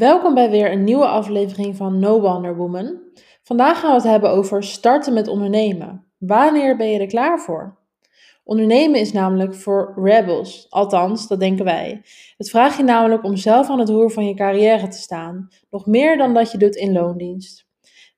Welkom 0.00 0.34
bij 0.34 0.50
weer 0.50 0.72
een 0.72 0.84
nieuwe 0.84 1.06
aflevering 1.06 1.76
van 1.76 1.98
No 1.98 2.20
Wonder 2.20 2.56
Woman. 2.56 3.00
Vandaag 3.42 3.80
gaan 3.80 3.90
we 3.90 3.96
het 3.96 4.04
hebben 4.04 4.30
over 4.30 4.62
starten 4.62 5.12
met 5.12 5.28
ondernemen. 5.28 6.04
Wanneer 6.18 6.76
ben 6.76 6.90
je 6.90 6.98
er 6.98 7.06
klaar 7.06 7.40
voor? 7.40 7.78
Ondernemen 8.44 9.00
is 9.00 9.12
namelijk 9.12 9.54
voor 9.54 9.92
rebels, 9.96 10.66
althans, 10.70 11.28
dat 11.28 11.40
denken 11.40 11.64
wij. 11.64 12.02
Het 12.36 12.50
vraagt 12.50 12.76
je 12.76 12.82
namelijk 12.82 13.24
om 13.24 13.36
zelf 13.36 13.70
aan 13.70 13.78
het 13.78 13.88
roer 13.88 14.10
van 14.10 14.26
je 14.26 14.34
carrière 14.34 14.88
te 14.88 14.98
staan, 14.98 15.48
nog 15.70 15.86
meer 15.86 16.16
dan 16.16 16.34
dat 16.34 16.52
je 16.52 16.58
doet 16.58 16.76
in 16.76 16.92
loondienst. 16.92 17.66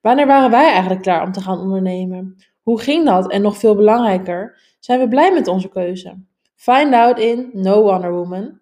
Wanneer 0.01 0.27
waren 0.27 0.51
wij 0.51 0.71
eigenlijk 0.71 1.03
klaar 1.03 1.23
om 1.23 1.33
te 1.33 1.41
gaan 1.41 1.61
ondernemen? 1.61 2.37
Hoe 2.63 2.81
ging 2.81 3.05
dat 3.05 3.31
en 3.31 3.43
nog 3.43 3.57
veel 3.57 3.75
belangrijker, 3.75 4.59
zijn 4.81 5.01
we 5.01 5.09
blij 5.09 5.33
met 5.33 5.49
onze 5.49 5.69
keuze? 5.69 6.25
Find 6.55 6.95
out 6.95 7.19
in 7.19 7.51
No 7.53 7.83
Wonder 7.83 8.13
Woman. 8.13 8.61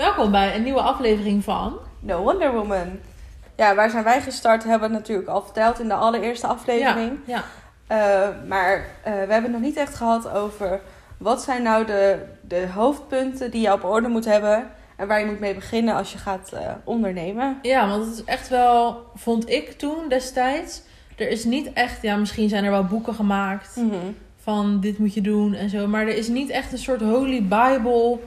Welkom 0.00 0.30
bij 0.30 0.54
een 0.56 0.62
nieuwe 0.62 0.80
aflevering 0.80 1.44
van 1.44 1.78
No 2.00 2.22
Wonder 2.22 2.52
Woman. 2.52 2.98
Ja, 3.56 3.74
waar 3.74 3.90
zijn 3.90 4.04
wij 4.04 4.20
gestart 4.20 4.64
hebben 4.64 4.88
we 4.88 4.94
natuurlijk 4.94 5.28
al 5.28 5.42
verteld 5.42 5.80
in 5.80 5.88
de 5.88 5.94
allereerste 5.94 6.46
aflevering. 6.46 7.18
Ja, 7.26 7.44
Uh, 7.92 8.28
maar 8.48 8.76
uh, 8.78 8.84
we 9.02 9.10
hebben 9.10 9.42
het 9.42 9.50
nog 9.52 9.60
niet 9.60 9.76
echt 9.76 9.94
gehad 9.94 10.30
over 10.30 10.80
wat 11.18 11.42
zijn 11.42 11.62
nou 11.62 11.84
de, 11.86 12.18
de 12.40 12.66
hoofdpunten 12.74 13.50
die 13.50 13.60
je 13.60 13.72
op 13.72 13.84
orde 13.84 14.08
moet 14.08 14.24
hebben. 14.24 14.70
En 14.96 15.06
waar 15.08 15.20
je 15.20 15.26
moet 15.26 15.40
mee 15.40 15.54
beginnen 15.54 15.94
als 15.94 16.12
je 16.12 16.18
gaat 16.18 16.50
uh, 16.54 16.60
ondernemen. 16.84 17.58
ja, 17.62 17.88
want 17.88 18.04
het 18.04 18.14
is 18.14 18.24
echt 18.24 18.48
wel, 18.48 19.02
vond 19.14 19.48
ik 19.50 19.72
toen 19.72 20.08
destijds, 20.08 20.82
er 21.16 21.28
is 21.28 21.44
niet 21.44 21.72
echt, 21.72 22.02
ja, 22.02 22.16
misschien 22.16 22.48
zijn 22.48 22.64
er 22.64 22.70
wel 22.70 22.84
boeken 22.84 23.14
gemaakt 23.14 23.76
Mhm. 23.76 23.94
van 24.42 24.80
dit 24.80 24.98
moet 24.98 25.14
je 25.14 25.20
doen 25.20 25.54
en 25.54 25.70
zo, 25.70 25.86
maar 25.86 26.02
er 26.02 26.16
is 26.16 26.28
niet 26.28 26.50
echt 26.50 26.72
een 26.72 26.78
soort 26.78 27.00
holy 27.00 27.42
bible 27.42 28.18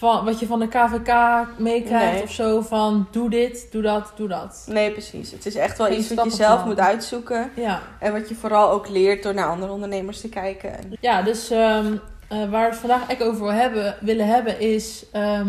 van 0.00 0.24
wat 0.24 0.40
je 0.40 0.46
van 0.46 0.58
de 0.60 0.68
KVK 0.68 1.14
meekrijgt 1.58 2.12
Nee. 2.14 2.22
of 2.22 2.30
zo 2.30 2.60
van 2.60 3.08
doe 3.10 3.30
dit, 3.30 3.66
doe 3.72 3.82
dat, 3.82 4.12
doe 4.16 4.28
dat. 4.28 4.64
Nee, 4.68 4.90
precies. 4.90 5.30
Het 5.30 5.46
is 5.46 5.54
echt 5.54 5.78
wel 5.78 5.86
Geen 5.86 5.98
iets 5.98 6.14
wat 6.14 6.24
je 6.24 6.30
zelf 6.30 6.64
moet 6.64 6.78
uitzoeken. 6.80 7.50
Ja, 7.54 7.80
En 7.98 8.12
wat 8.12 8.28
je 8.28 8.34
vooral 8.34 8.70
ook 8.70 8.88
leert 8.88 9.22
door 9.22 9.34
naar 9.34 9.48
andere 9.48 9.72
ondernemers 9.72 10.20
te 10.20 10.28
kijken. 10.28 10.78
En- 10.78 10.92
ja 11.00 11.22
dus 11.22 11.50
ehm, 11.50 11.92
eh, 12.28 12.38
waar 12.38 12.64
we 12.64 12.70
het 12.70 12.76
vandaag 12.76 13.08
echt 13.08 13.22
over 13.22 13.40
wil 13.42 13.52
hebben, 13.52 13.94
willen 14.00 14.26
hebben 14.26 14.60
is, 14.60 15.04
ehm, 15.12 15.46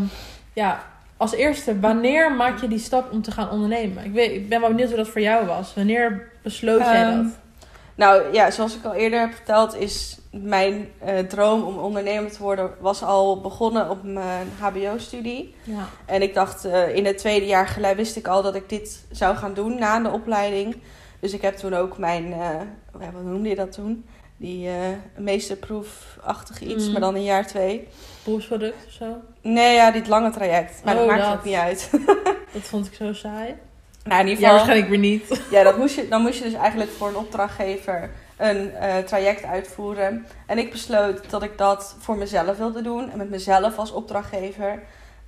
ja, 0.54 0.84
als 1.18 1.34
eerste, 1.34 1.80
wanneer 1.80 2.32
maak 2.36 2.62
je 2.62 2.68
die 2.68 2.80
stap 2.80 3.12
om 3.12 3.22
te 3.22 3.32
gaan 3.32 3.50
ondernemen? 3.50 4.06
Ik, 4.06 4.12
weet, 4.14 4.32
ik 4.32 4.50
ben 4.50 4.60
wel 4.60 4.70
benieuwd 4.70 4.88
hoe 4.88 4.98
dat 4.98 5.08
voor 5.08 5.22
jou 5.22 5.46
was. 5.46 5.74
Wanneer 5.76 6.30
besloot 6.44 6.80
jij 6.80 7.04
Ehm, 7.04 7.24
dat? 7.24 7.34
Nou 8.02 8.34
ja, 8.34 8.52
zoals 8.52 8.76
ik 8.76 8.84
al 8.86 8.94
eerder 8.94 9.20
heb 9.20 9.34
verteld, 9.34 9.76
is 9.76 10.18
mijn 10.32 10.92
eh, 11.00 11.20
droom 11.20 11.64
om 11.64 11.78
ondernemer 11.78 12.32
te 12.32 12.44
worden 12.44 12.72
was 12.80 13.04
al 13.04 13.42
begonnen 13.42 13.90
op 13.90 14.04
mijn 14.04 14.48
HBO-studie. 14.60 15.56
Ja. 15.64 15.88
En 16.06 16.22
ik 16.22 16.34
dacht, 16.34 16.66
eh, 16.66 16.96
in 16.96 17.06
het 17.06 17.18
tweede 17.18 17.46
jaar 17.46 17.68
gelijk 17.68 17.96
wist 17.96 18.16
ik 18.16 18.28
al 18.28 18.42
dat 18.42 18.56
ik 18.56 18.70
dit 18.70 19.06
zou 19.12 19.36
gaan 19.36 19.54
doen 19.54 19.80
na 19.80 20.00
de 20.00 20.10
opleiding. 20.10 20.76
Dus 21.20 21.34
ik 21.34 21.42
heb 21.42 21.56
toen 21.56 21.74
ook 21.74 21.98
mijn, 21.98 22.28
ja, 23.00 23.12
wat 23.14 23.24
noemde 23.24 23.50
je 23.50 23.56
dat 23.56 23.72
toen? 23.72 24.06
Die 24.38 24.70
meesterproefachtige 25.18 26.66
iets, 26.66 26.86
Mm. 26.86 26.92
maar 26.92 27.02
dan 27.02 27.16
in 27.16 27.24
jaar 27.24 27.48
twee. 27.48 27.88
Beroepsproduct 28.24 28.86
of 28.88 28.92
zo? 28.92 29.06
Nee, 29.42 29.76
ja, 29.76 29.92
dit 29.92 30.08
lange 30.08 30.30
traject. 30.32 30.82
Maar 30.84 30.94
dat 30.96 31.04
Oh, 31.04 31.10
maakt 31.10 31.24
dat. 31.24 31.34
ook 31.34 31.44
niet 31.44 31.56
uit. 31.56 31.90
Dat 32.54 32.62
vond 32.62 32.86
ik 32.88 32.94
zo 32.94 33.14
saai. 33.14 33.56
Nou, 34.04 34.22
in 34.22 34.28
ieder 34.28 34.44
Ja, 34.44 34.52
waarschijnlijk 34.52 34.90
weer 34.90 34.98
niet. 35.00 35.42
Ja, 35.52 35.64
dat 35.64 35.78
moest 35.78 35.96
je, 35.96 36.08
dan 36.08 36.22
moest 36.22 36.38
je 36.38 36.44
dus 36.44 36.54
eigenlijk 36.54 36.92
voor 36.92 37.08
een 37.08 37.16
opdrachtgever 37.16 38.10
een 38.38 38.74
eh, 38.76 38.98
traject 38.98 39.44
uitvoeren. 39.44 40.26
En 40.46 40.58
ik 40.58 40.72
besloot 40.72 41.30
dat 41.30 41.44
ik 41.44 41.58
dat 41.58 41.96
voor 42.00 42.18
mezelf 42.18 42.58
wilde 42.58 42.82
doen. 42.82 43.12
En 43.12 43.18
met 43.18 43.30
mezelf 43.30 43.78
als 43.78 43.92
opdrachtgever. 43.92 44.80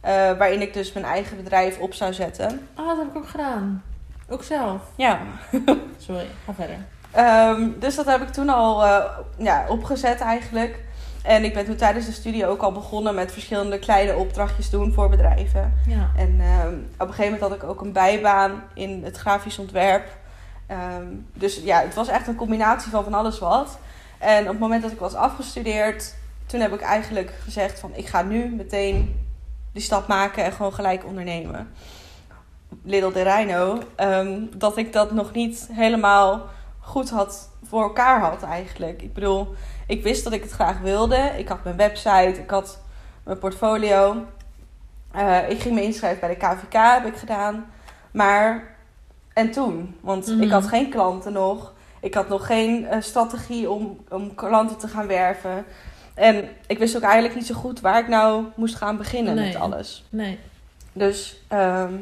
eh, 0.02 0.12
waarin 0.38 0.62
ik 0.62 0.74
dus 0.74 0.94
mijn 0.94 1.06
eigen 1.06 1.38
bedrijf 1.38 1.80
op 1.80 1.94
zou 1.94 2.14
zetten. 2.14 2.68
Ah, 2.76 2.88
dat 2.88 2.98
heb 2.98 3.08
ik 3.08 3.16
ook 3.16 3.28
gedaan. 3.28 3.84
Ook 4.30 4.44
zelf. 4.44 4.82
Ja. 4.96 5.20
Sorry, 6.08 6.26
ga 6.46 6.54
verder. 6.54 6.78
Ehm, 7.12 7.70
dus 7.80 7.96
dat 7.96 8.06
heb 8.06 8.22
ik 8.22 8.30
toen 8.30 8.50
al 8.50 8.84
eh, 8.84 9.04
ja, 9.38 9.66
opgezet 9.68 10.20
eigenlijk. 10.20 10.80
En 11.24 11.44
ik 11.44 11.54
ben 11.54 11.66
toen 11.66 11.76
tijdens 11.76 12.06
de 12.06 12.12
studie 12.12 12.48
ook 12.48 12.62
al 12.62 12.72
begonnen 12.72 13.16
met 13.16 13.32
verschillende 13.32 13.80
kleine 13.80 14.16
opdrachtjes 14.16 14.70
doen 14.70 14.94
voor 14.94 15.10
bedrijven. 15.10 15.74
Ja. 15.88 16.10
En 16.16 16.40
ehm, 16.40 16.74
op 16.98 17.08
een 17.08 17.14
gegeven 17.14 17.32
moment 17.32 17.42
had 17.42 17.54
ik 17.54 17.64
ook 17.64 17.82
een 17.82 17.92
bijbaan 17.92 18.64
in 18.74 19.04
het 19.04 19.18
grafisch 19.18 19.60
ontwerp. 19.60 20.18
Ehm, 20.68 21.08
dus 21.34 21.62
ja, 21.64 21.82
het 21.82 21.94
was 21.94 22.08
echt 22.08 22.28
een 22.28 22.36
combinatie 22.36 22.92
van 22.92 23.04
van 23.04 23.14
alles 23.14 23.40
wat. 23.40 23.78
En 24.18 24.42
op 24.42 24.50
het 24.50 24.60
moment 24.60 24.82
dat 24.82 24.92
ik 24.92 25.00
was 25.00 25.14
afgestudeerd, 25.14 26.16
toen 26.46 26.60
heb 26.60 26.74
ik 26.74 26.82
eigenlijk 26.82 27.34
gezegd 27.44 27.80
van 27.80 27.92
ik 27.94 28.08
ga 28.08 28.22
nu 28.22 28.56
meteen 28.56 29.22
die 29.72 29.82
stap 29.82 30.08
maken 30.08 30.44
en 30.44 30.52
gewoon 30.52 30.74
gelijk 30.74 31.06
ondernemen. 31.06 31.70
Little 32.84 33.42
I 33.42 33.46
know, 33.46 33.82
ehm, 33.96 34.40
dat 34.56 34.78
ik 34.78 34.94
dat 34.94 35.12
nog 35.12 35.34
niet 35.34 35.70
helemaal 35.72 36.42
goed 36.80 37.10
had 37.10 37.50
voor 37.68 37.84
elkaar 37.84 38.20
had 38.20 38.44
eigenlijk. 38.44 39.02
Ik 39.02 39.14
bedoel, 39.14 39.56
ik 39.88 40.04
wist 40.04 40.24
dat 40.24 40.34
ik 40.34 40.42
het 40.44 40.52
graag 40.52 40.80
wilde. 40.80 41.32
Ik 41.38 41.48
had 41.48 41.64
mijn 41.64 41.76
website, 41.78 42.40
ik 42.44 42.50
had 42.50 42.80
mijn 43.24 43.38
portfolio. 43.40 44.26
Eh, 45.12 45.50
ik 45.50 45.60
ging 45.62 45.76
me 45.76 45.84
inschrijven 45.84 46.20
bij 46.20 46.30
de 46.30 46.36
KVK, 46.36 46.74
heb 46.74 47.06
ik 47.06 47.16
gedaan. 47.18 47.66
Maar, 48.12 48.76
en 49.34 49.52
toen? 49.52 49.96
Want 50.02 50.28
Mhm. 50.28 50.42
ik 50.42 50.52
had 50.52 50.68
geen 50.68 50.90
klanten 50.90 51.34
nog. 51.34 51.74
Ik 52.00 52.14
had 52.14 52.30
nog 52.30 52.46
geen 52.46 52.86
eh, 52.88 53.02
strategie 53.02 53.70
om, 53.70 54.00
om 54.10 54.36
klanten 54.36 54.78
te 54.78 54.88
gaan 54.88 55.08
werven. 55.08 55.66
En 56.14 56.50
ik 56.68 56.78
wist 56.80 56.96
ook 56.96 57.02
eigenlijk 57.02 57.36
niet 57.36 57.46
zo 57.46 57.56
goed 57.56 57.80
waar 57.82 58.00
ik 58.00 58.08
nou 58.08 58.46
moest 58.56 58.76
gaan 58.76 58.98
beginnen 58.98 59.36
Nee. 59.36 59.46
met 59.54 59.62
alles. 59.62 60.04
Nee. 60.10 60.40
Dus 60.94 61.38
ehm, 61.48 61.94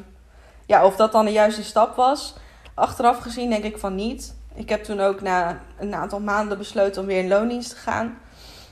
ja, 0.66 0.86
of 0.86 0.96
dat 0.96 1.12
dan 1.12 1.26
de 1.26 1.32
juiste 1.32 1.64
stap 1.64 1.96
was, 1.96 2.36
achteraf 2.74 3.18
gezien 3.20 3.50
denk 3.50 3.64
ik 3.64 3.78
van 3.78 3.96
niet. 3.96 4.36
Ik 4.56 4.70
heb 4.70 4.84
toen 4.84 5.00
ook 5.00 5.22
na 5.22 5.60
een 5.80 5.96
aantal 5.96 6.20
maanden 6.20 6.58
besloten 6.58 7.02
om 7.02 7.08
weer 7.08 7.20
in 7.24 7.28
loondienst 7.28 7.70
te 7.70 7.76
gaan. 7.76 8.18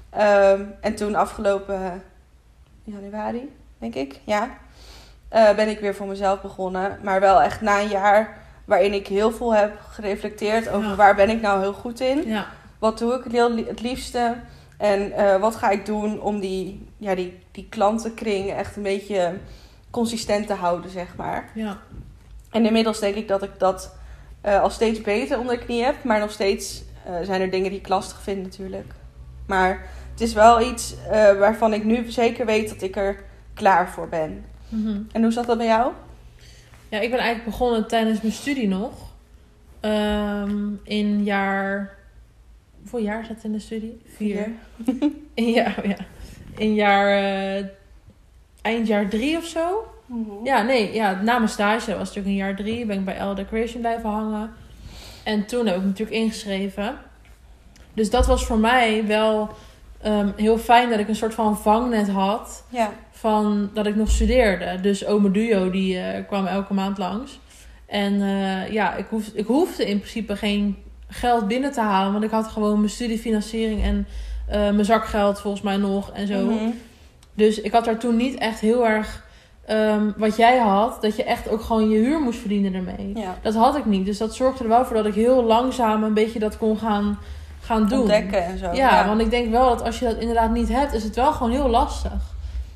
Ehm, 0.09 0.63
en 0.81 0.95
toen 0.95 1.16
afgelopen 1.16 2.03
januari, 2.84 3.56
denk 3.78 3.95
ik, 3.95 4.19
ja, 4.23 4.50
eh, 5.29 5.56
ben 5.56 5.68
ik 5.69 5.79
weer 5.79 5.95
voor 5.95 6.07
mezelf 6.07 6.41
begonnen. 6.41 7.00
Maar 7.03 7.19
wel 7.19 7.41
echt 7.41 7.62
na 7.62 7.79
een 7.79 7.88
jaar 7.88 8.38
waarin 8.66 8.94
ik 8.94 9.07
heel 9.07 9.31
veel 9.31 9.53
heb 9.56 9.79
gereflecteerd 9.89 10.69
over 10.69 10.89
Ja. 10.89 10.95
waar 10.95 11.16
ben 11.16 11.29
ik 11.29 11.41
nou 11.41 11.59
heel 11.62 11.73
goed 11.73 12.00
in. 12.00 12.28
Ja. 12.28 12.45
Wat 12.79 12.97
doe 12.97 13.13
ik 13.13 13.23
het 13.23 13.34
heel 13.34 13.56
het 13.57 13.81
liefste? 13.81 14.35
En 14.78 15.12
eh, 15.12 15.39
wat 15.39 15.56
ga 15.56 15.69
ik 15.69 15.85
doen 15.85 16.22
om 16.22 16.39
die, 16.39 16.88
ja, 16.97 17.16
die, 17.16 17.39
die 17.51 17.68
klantenkring 17.69 18.51
echt 18.51 18.75
een 18.75 18.84
beetje 18.84 19.34
consistent 19.89 20.47
te 20.47 20.53
houden, 20.53 20.89
zeg 20.91 21.16
maar. 21.16 21.50
Ja. 21.53 21.78
En 22.51 22.66
inmiddels 22.66 23.00
denk 23.00 23.16
ik 23.16 23.28
dat 23.28 23.44
ik 23.44 23.51
dat 23.59 23.95
eh, 24.41 24.61
al 24.61 24.69
steeds 24.69 25.01
beter 25.01 25.39
onder 25.39 25.57
de 25.57 25.66
knie 25.66 25.83
heb. 25.83 26.03
Maar 26.03 26.19
nog 26.19 26.31
steeds 26.31 26.83
eh, 27.05 27.13
zijn 27.23 27.41
er 27.41 27.50
dingen 27.50 27.69
die 27.69 27.79
ik 27.79 27.88
lastig 27.88 28.22
vind 28.22 28.44
natuurlijk. 28.44 28.94
Maar 29.45 29.89
het 30.11 30.22
is 30.22 30.33
wel 30.33 30.61
iets 30.61 30.95
eh, 31.11 31.38
waarvan 31.38 31.73
ik 31.73 31.83
nu 31.83 32.11
zeker 32.11 32.45
weet 32.45 32.69
dat 32.69 32.81
ik 32.81 32.95
er 32.95 33.23
klaar 33.53 33.89
voor 33.89 34.09
ben. 34.09 34.45
Mhm. 34.69 35.01
En 35.11 35.22
hoe 35.22 35.31
zat 35.31 35.45
dat 35.45 35.57
bij 35.57 35.67
jou? 35.67 35.91
Ja, 36.89 37.00
ik 37.00 37.09
ben 37.09 37.19
eigenlijk 37.19 37.50
begonnen 37.50 37.88
tijdens 37.88 38.22
mijn 38.22 38.33
studie 38.33 38.67
nog. 38.67 38.94
Ehm, 39.79 40.67
in 40.83 41.23
jaar... 41.23 41.97
Hoeveel 42.79 43.00
jaar 43.00 43.25
zat 43.25 43.44
in 43.44 43.51
de 43.51 43.59
studie? 43.59 44.01
In 45.33 45.50
jaar, 45.59 45.88
ja. 45.88 45.97
In 46.57 46.73
jaar... 46.73 47.69
eind 48.61 48.88
jaar 48.88 49.09
drie 49.09 49.38
of 49.38 49.45
zo. 49.45 49.88
Mhm. 50.09 50.45
Ja, 50.45 50.61
nee, 50.61 50.93
ja, 50.93 51.21
na 51.21 51.37
mijn 51.37 51.49
stage, 51.49 51.85
dat 51.89 51.97
was 51.97 52.07
natuurlijk 52.07 52.27
in 52.27 52.33
jaar 52.35 52.56
drie, 52.56 52.85
ben 52.85 52.97
ik 53.00 53.06
bij 53.06 53.19
L 53.25 53.35
Decoration 53.35 53.81
blijven 53.81 54.09
hangen. 54.09 54.51
En 55.23 55.45
toen 55.45 55.65
heb 55.65 55.75
ik 55.75 55.83
natuurlijk 55.83 56.17
ingeschreven. 56.17 56.97
Dus 57.94 58.09
dat 58.09 58.25
was 58.25 58.45
voor 58.45 58.57
mij 58.57 59.06
wel 59.07 59.50
ehm, 60.01 60.29
heel 60.35 60.57
fijn 60.57 60.89
dat 60.89 61.00
ik 61.00 61.07
een 61.07 61.15
soort 61.15 61.33
van 61.33 61.57
vangnet 61.57 62.09
had 62.09 62.63
Ja. 62.69 62.91
van 63.11 63.69
dat 63.73 63.85
ik 63.85 63.95
nog 63.95 64.09
studeerde. 64.09 64.81
Dus 64.81 65.06
Ome 65.06 65.31
Duo, 65.31 65.69
die 65.69 66.00
eh, 66.00 66.27
kwam 66.27 66.45
elke 66.45 66.73
maand 66.73 66.97
langs. 66.97 67.39
En 67.85 68.21
eh, 68.21 68.71
ja, 68.71 68.95
ik, 68.95 69.05
hoef, 69.09 69.27
ik 69.33 69.45
hoefde 69.45 69.85
in 69.89 69.97
principe 69.97 70.35
geen 70.35 70.77
geld 71.07 71.47
binnen 71.47 71.71
te 71.71 71.81
halen, 71.81 72.12
want 72.12 72.23
ik 72.23 72.31
had 72.31 72.47
gewoon 72.47 72.77
mijn 72.77 72.89
studiefinanciering 72.89 73.83
en 73.83 74.07
eh, 74.47 74.59
mijn 74.59 74.85
zakgeld 74.85 75.39
volgens 75.39 75.63
mij 75.63 75.77
nog 75.77 76.12
en 76.12 76.27
zo. 76.27 76.45
Mhm. 76.45 76.69
Dus 77.33 77.62
ik 77.62 77.71
had 77.71 77.85
daar 77.85 77.97
toen 77.97 78.15
niet 78.15 78.38
echt 78.38 78.59
heel 78.59 78.88
erg 78.88 79.27
ehm, 79.69 80.12
wat 80.18 80.36
jij 80.36 80.57
had, 80.57 81.01
dat 81.01 81.16
je 81.16 81.24
echt 81.24 81.50
ook 81.50 81.62
gewoon 81.62 81.89
je 81.89 81.98
huur 81.98 82.19
moest 82.21 82.39
verdienen 82.39 82.74
ermee. 82.74 83.12
ja. 83.16 83.38
Dat 83.42 83.54
had 83.56 83.77
ik 83.77 83.86
niet. 83.86 84.06
Dus 84.06 84.18
dat 84.18 84.36
zorgde 84.36 84.63
er 84.63 84.69
wel 84.69 84.86
voor 84.86 84.95
dat 84.95 85.06
ik 85.06 85.13
heel 85.13 85.44
langzaam 85.44 86.04
een 86.04 86.13
beetje 86.13 86.39
dat 86.39 86.57
kon 86.57 86.77
gaan, 86.77 87.19
gaan 87.62 87.88
doen. 87.88 88.00
Ontdekken 88.00 88.44
en 88.45 88.57
zo. 88.57 88.71
Ja, 88.74 89.07
want 89.07 89.21
ik 89.21 89.30
denk 89.30 89.51
wel 89.51 89.69
dat 89.69 89.83
als 89.83 90.00
je 90.00 90.06
dat 90.06 90.18
inderdaad 90.18 90.51
niet 90.51 90.69
hebt, 90.69 90.94
is 90.94 91.04
het 91.04 91.16
wel 91.16 91.31
gewoon 91.33 91.51
heel 91.51 91.69
lastig. 91.69 92.12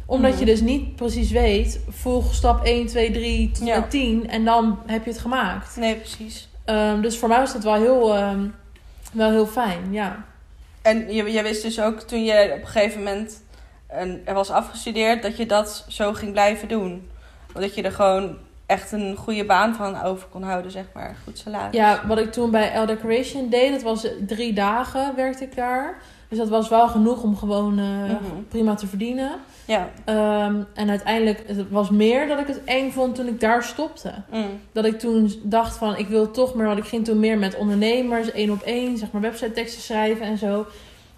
Omdat 0.06 0.32
Mhm. 0.32 0.40
je 0.40 0.46
dus 0.46 0.62
niet 0.62 0.96
precies 0.96 1.32
weet, 1.32 1.80
volg 1.90 2.34
stap 2.34 2.66
1, 2.66 2.86
2, 2.88 3.12
3 3.12 3.52
tot 3.52 3.68
Ja. 3.68 3.76
en 3.76 3.90
10 3.90 4.30
en 4.30 4.46
dan 4.46 4.80
heb 4.86 5.04
je 5.06 5.12
het 5.12 5.20
gemaakt. 5.20 5.76
Nee, 5.76 5.96
precies. 5.96 6.50
Ehm, 6.66 7.02
dus 7.02 7.18
voor 7.18 7.30
mij 7.30 7.40
was 7.40 7.54
dat 7.54 7.64
wel 7.64 7.74
heel, 7.74 8.16
ehm, 8.16 8.40
wel 9.14 9.30
heel 9.30 9.46
fijn, 9.46 9.82
ja. 9.92 10.24
En 10.82 11.14
je, 11.14 11.32
je 11.32 11.42
wist 11.42 11.62
dus 11.62 11.82
ook 11.82 12.00
toen 12.00 12.24
je 12.24 12.52
op 12.56 12.62
een 12.62 12.68
gegeven 12.68 13.04
moment 13.04 13.42
een, 14.02 14.22
er 14.26 14.34
was 14.34 14.50
afgestudeerd, 14.50 15.22
dat 15.24 15.38
je 15.38 15.46
dat 15.46 15.86
zo 15.88 16.14
ging 16.14 16.32
blijven 16.32 16.68
doen. 16.68 17.10
Dat 17.54 17.76
je 17.76 17.82
er 17.82 17.92
gewoon 17.92 18.36
echt 18.66 18.92
een 18.92 19.16
goede 19.16 19.46
baan 19.46 19.76
van 19.76 20.02
over 20.04 20.28
kon 20.28 20.44
houden, 20.44 20.72
zeg 20.72 20.86
maar. 20.94 21.16
Goed 21.24 21.38
salaris. 21.38 21.76
Ja, 21.76 22.02
wat 22.08 22.18
ik 22.18 22.32
toen 22.32 22.52
bij 22.52 22.78
L 22.82 22.86
Decoration 22.86 23.50
deed, 23.50 23.72
dat 23.72 23.82
was 23.82 24.08
drie 24.28 24.54
dagen 24.54 25.16
werkte 25.16 25.44
ik 25.44 25.56
daar. 25.56 25.98
Dus 26.30 26.38
dat 26.38 26.50
was 26.50 26.70
wel 26.70 26.88
genoeg 26.88 27.24
om 27.24 27.38
gewoon 27.38 27.80
eh, 27.80 27.86
Mhm. 27.86 28.44
prima 28.50 28.76
te 28.76 28.88
verdienen. 28.88 29.32
Ja. 29.66 29.90
Ehm, 30.06 30.56
en 30.74 30.90
uiteindelijk, 30.90 31.44
het 31.48 31.70
was 31.70 31.90
meer 31.90 32.28
dat 32.28 32.40
ik 32.40 32.48
het 32.48 32.64
eng 32.64 32.92
vond 32.92 33.16
toen 33.16 33.28
ik 33.28 33.40
daar 33.40 33.64
stopte. 33.64 34.14
Mm. 34.32 34.46
Dat 34.72 34.86
ik 34.86 35.00
toen 35.00 35.34
dacht 35.44 35.78
van, 35.78 35.98
ik 35.98 36.08
wil 36.08 36.32
toch 36.32 36.56
meer, 36.56 36.66
want 36.66 36.78
ik 36.78 36.86
ging 36.86 37.06
toen 37.06 37.20
meer 37.20 37.38
met 37.38 37.56
ondernemers, 37.56 38.32
één 38.32 38.50
op 38.52 38.62
één, 38.62 38.98
zeg 38.98 39.12
maar 39.12 39.22
website 39.22 39.52
teksten 39.52 39.82
schrijven 39.82 40.26
en 40.26 40.38
zo. 40.38 40.66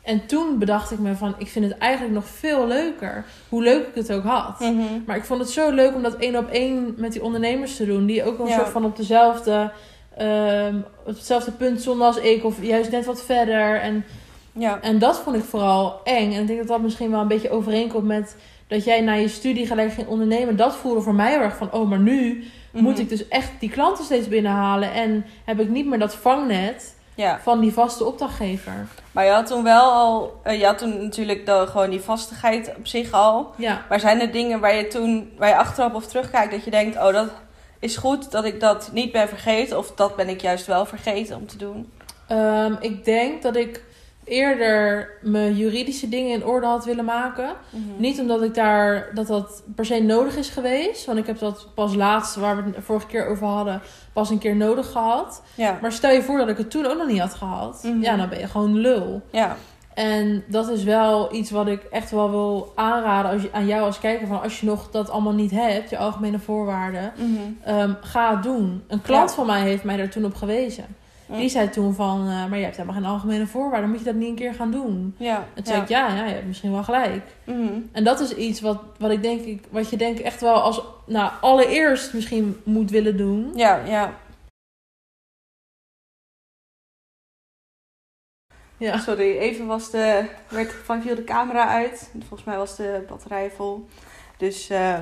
En 0.05 0.25
toen 0.25 0.59
bedacht 0.59 0.91
ik 0.91 0.99
me 0.99 1.15
van, 1.15 1.35
ik 1.37 1.47
vind 1.47 1.65
het 1.65 1.77
eigenlijk 1.77 2.13
nog 2.13 2.25
veel 2.27 2.67
leuker. 2.67 3.25
Hoe 3.49 3.63
leuk 3.63 3.87
ik 3.87 3.95
het 3.95 4.11
ook 4.13 4.23
had. 4.23 4.59
Mhm. 4.59 4.73
Maar 5.05 5.15
ik 5.15 5.23
vond 5.23 5.39
het 5.39 5.49
zo 5.49 5.71
leuk 5.71 5.95
om 5.95 6.01
dat 6.03 6.15
één 6.15 6.35
op 6.37 6.49
één 6.49 6.93
met 6.97 7.11
die 7.11 7.23
ondernemers 7.23 7.75
te 7.75 7.85
doen. 7.85 8.05
Die 8.05 8.23
ook 8.23 8.39
een 8.39 8.47
Ja. 8.47 8.55
soort 8.57 8.69
van 8.69 8.85
op 8.85 8.95
dezelfde, 8.95 9.71
ehm, 10.17 10.75
op 11.05 11.15
hetzelfde 11.15 11.51
punt 11.51 11.81
stonden 11.81 12.07
als 12.07 12.17
ik. 12.17 12.43
Of 12.45 12.63
juist 12.63 12.91
net 12.91 13.05
wat 13.05 13.21
verder. 13.23 13.79
En, 13.81 14.05
Ja. 14.51 14.81
en 14.81 14.99
dat 14.99 15.17
vond 15.19 15.35
ik 15.35 15.43
vooral 15.43 15.99
eng. 16.03 16.33
En 16.33 16.41
ik 16.41 16.47
denk 16.47 16.59
dat 16.59 16.67
dat 16.67 16.81
misschien 16.81 17.11
wel 17.11 17.21
een 17.21 17.27
beetje 17.27 17.49
overeenkomt 17.51 18.05
met 18.05 18.35
dat 18.67 18.83
jij 18.83 19.01
na 19.01 19.13
je 19.13 19.27
studie 19.27 19.67
gelijk 19.67 19.91
ging 19.93 20.07
ondernemen. 20.07 20.55
Dat 20.55 20.75
voelde 20.75 21.01
voor 21.01 21.15
mij 21.15 21.31
heel 21.31 21.39
erg 21.41 21.57
van, 21.57 21.71
oh, 21.71 21.89
maar 21.89 21.99
nu 21.99 22.43
moet 22.71 22.91
Mhm. 22.93 23.01
ik 23.01 23.09
dus 23.09 23.27
echt 23.27 23.51
die 23.59 23.69
klanten 23.69 24.03
steeds 24.03 24.27
binnenhalen. 24.27 24.93
En 24.93 25.25
heb 25.45 25.59
ik 25.59 25.69
niet 25.69 25.85
meer 25.85 25.99
dat 25.99 26.15
vangnet 26.15 26.94
Ja. 27.15 27.39
van 27.43 27.59
die 27.59 27.73
vaste 27.73 28.05
opdrachtgever. 28.05 28.87
Maar 29.11 29.25
je 29.25 29.31
had 29.31 29.47
toen 29.47 29.63
wel 29.63 29.91
al... 29.91 30.39
eh, 30.43 30.59
je 30.59 30.65
had 30.65 30.77
toen 30.77 31.03
natuurlijk 31.03 31.45
de, 31.45 31.65
gewoon 31.67 31.89
die 31.89 32.01
vastigheid 32.01 32.73
op 32.77 32.87
zich 32.87 33.11
al. 33.11 33.53
Ja. 33.57 33.85
Maar 33.89 33.99
zijn 33.99 34.21
er 34.21 34.31
dingen 34.31 34.59
waar 34.59 34.75
je 34.75 34.87
toen... 34.87 35.33
Waar 35.37 35.49
je 35.49 35.57
achteraf 35.57 35.93
of 35.93 36.07
terugkijkt 36.07 36.51
dat 36.51 36.63
je 36.63 36.71
denkt... 36.71 36.97
Oh, 36.97 37.13
dat 37.13 37.29
is 37.79 37.97
goed 37.97 38.31
dat 38.31 38.45
ik 38.45 38.59
dat 38.59 38.89
niet 38.93 39.11
ben 39.11 39.27
vergeten. 39.27 39.77
Of 39.77 39.91
dat 39.91 40.15
ben 40.15 40.29
ik 40.29 40.41
juist 40.41 40.65
wel 40.65 40.85
vergeten 40.85 41.35
om 41.35 41.47
te 41.47 41.57
doen. 41.57 41.91
Ehm, 42.27 42.75
ik 42.79 43.05
denk 43.05 43.41
dat 43.41 43.55
ik 43.55 43.83
eerder 44.25 45.09
mijn 45.21 45.55
juridische 45.55 46.09
dingen 46.09 46.33
in 46.33 46.45
orde 46.45 46.65
had 46.67 46.85
willen 46.85 47.05
maken. 47.05 47.49
Mhm. 47.69 47.81
Niet 47.97 48.19
omdat 48.19 48.41
ik 48.41 48.53
daar 48.53 49.09
dat 49.13 49.27
dat 49.27 49.63
per 49.75 49.85
se 49.85 49.99
nodig 49.99 50.35
is 50.37 50.49
geweest. 50.49 51.05
Want 51.05 51.17
ik 51.17 51.27
heb 51.27 51.39
dat 51.39 51.67
pas 51.75 51.95
laatst, 51.95 52.35
waar 52.35 52.55
we 52.55 52.71
het 52.75 52.83
vorige 52.83 53.07
keer 53.07 53.27
over 53.27 53.47
hadden, 53.47 53.81
pas 54.13 54.29
een 54.29 54.37
keer 54.37 54.55
nodig 54.55 54.91
gehad. 54.91 55.41
Ja. 55.55 55.77
Maar 55.81 55.91
stel 55.91 56.11
je 56.11 56.21
voor 56.21 56.37
dat 56.37 56.49
ik 56.49 56.57
het 56.57 56.71
toen 56.71 56.85
ook 56.85 56.97
nog 56.97 57.07
niet 57.07 57.19
had 57.19 57.33
gehad. 57.33 57.83
Mhm. 57.83 58.01
Ja, 58.01 58.15
dan 58.15 58.29
ben 58.29 58.39
je 58.39 58.47
gewoon 58.47 58.77
lul. 58.77 59.21
Ja. 59.31 59.55
En 59.93 60.43
dat 60.47 60.69
is 60.69 60.83
wel 60.83 61.33
iets 61.35 61.51
wat 61.51 61.67
ik 61.67 61.83
echt 61.83 62.11
wel 62.11 62.29
wil 62.29 62.71
aanraden 62.75 63.31
als 63.31 63.41
je, 63.41 63.49
aan 63.51 63.65
jou 63.67 63.83
als 63.83 63.99
kijker. 63.99 64.27
Van 64.27 64.41
als 64.41 64.59
je 64.59 64.65
nog 64.65 64.89
dat 64.91 65.09
allemaal 65.09 65.33
niet 65.33 65.51
hebt, 65.51 65.89
je 65.89 65.97
algemene 65.97 66.39
voorwaarden. 66.39 67.13
Mhm. 67.15 67.29
ehm, 67.63 67.93
ga 68.01 68.31
het 68.33 68.43
doen. 68.43 68.83
Een 68.87 69.01
klant 69.01 69.29
Ja. 69.29 69.35
van 69.35 69.45
mij 69.45 69.61
heeft 69.61 69.83
mij 69.83 69.97
daar 69.97 70.09
toen 70.09 70.25
op 70.25 70.35
gewezen. 70.35 70.85
Ja. 71.27 71.37
Die 71.37 71.49
zei 71.49 71.69
toen 71.69 71.93
van, 71.93 72.21
eh, 72.21 72.45
maar 72.45 72.57
je 72.57 72.63
hebt 72.63 72.77
helemaal 72.77 73.01
geen 73.01 73.09
algemene 73.09 73.47
voorwaarden. 73.47 73.89
Moet 73.89 73.99
je 73.99 74.05
dat 74.05 74.15
niet 74.15 74.29
een 74.29 74.35
keer 74.35 74.53
gaan 74.53 74.71
doen? 74.71 75.15
Ja. 75.17 75.37
En 75.37 75.63
toen 75.63 75.65
zei 75.65 75.81
ik, 75.81 75.87
ja, 75.87 76.07
ja, 76.07 76.25
je 76.25 76.33
hebt 76.33 76.45
misschien 76.47 76.71
wel 76.71 76.83
gelijk. 76.83 77.23
Mhm. 77.43 77.79
En 77.91 78.03
dat 78.03 78.19
is 78.19 78.35
iets 78.35 78.61
wat, 78.61 78.81
wat 78.99 79.11
ik 79.11 79.21
denk, 79.21 79.41
ik, 79.41 79.63
wat 79.69 79.89
je 79.89 79.97
denk 79.97 80.19
echt 80.19 80.41
wel 80.41 80.61
als, 80.61 80.81
nou, 81.05 81.31
allereerst 81.41 82.13
misschien 82.13 82.61
moet 82.63 82.91
willen 82.91 83.17
doen. 83.17 83.51
Ja, 83.55 83.81
ja. 83.85 84.13
Ja. 88.77 88.97
Sorry, 88.97 89.37
even 89.37 89.65
was 89.65 89.91
de, 89.91 90.25
werd, 90.47 90.73
van 90.83 91.01
viel 91.01 91.15
de 91.15 91.23
camera 91.23 91.67
uit. 91.67 92.11
Volgens 92.19 92.43
mij 92.43 92.57
was 92.57 92.75
de 92.75 93.03
batterij 93.07 93.51
vol. 93.55 93.87
Dus 94.37 94.69
eh, 94.69 94.97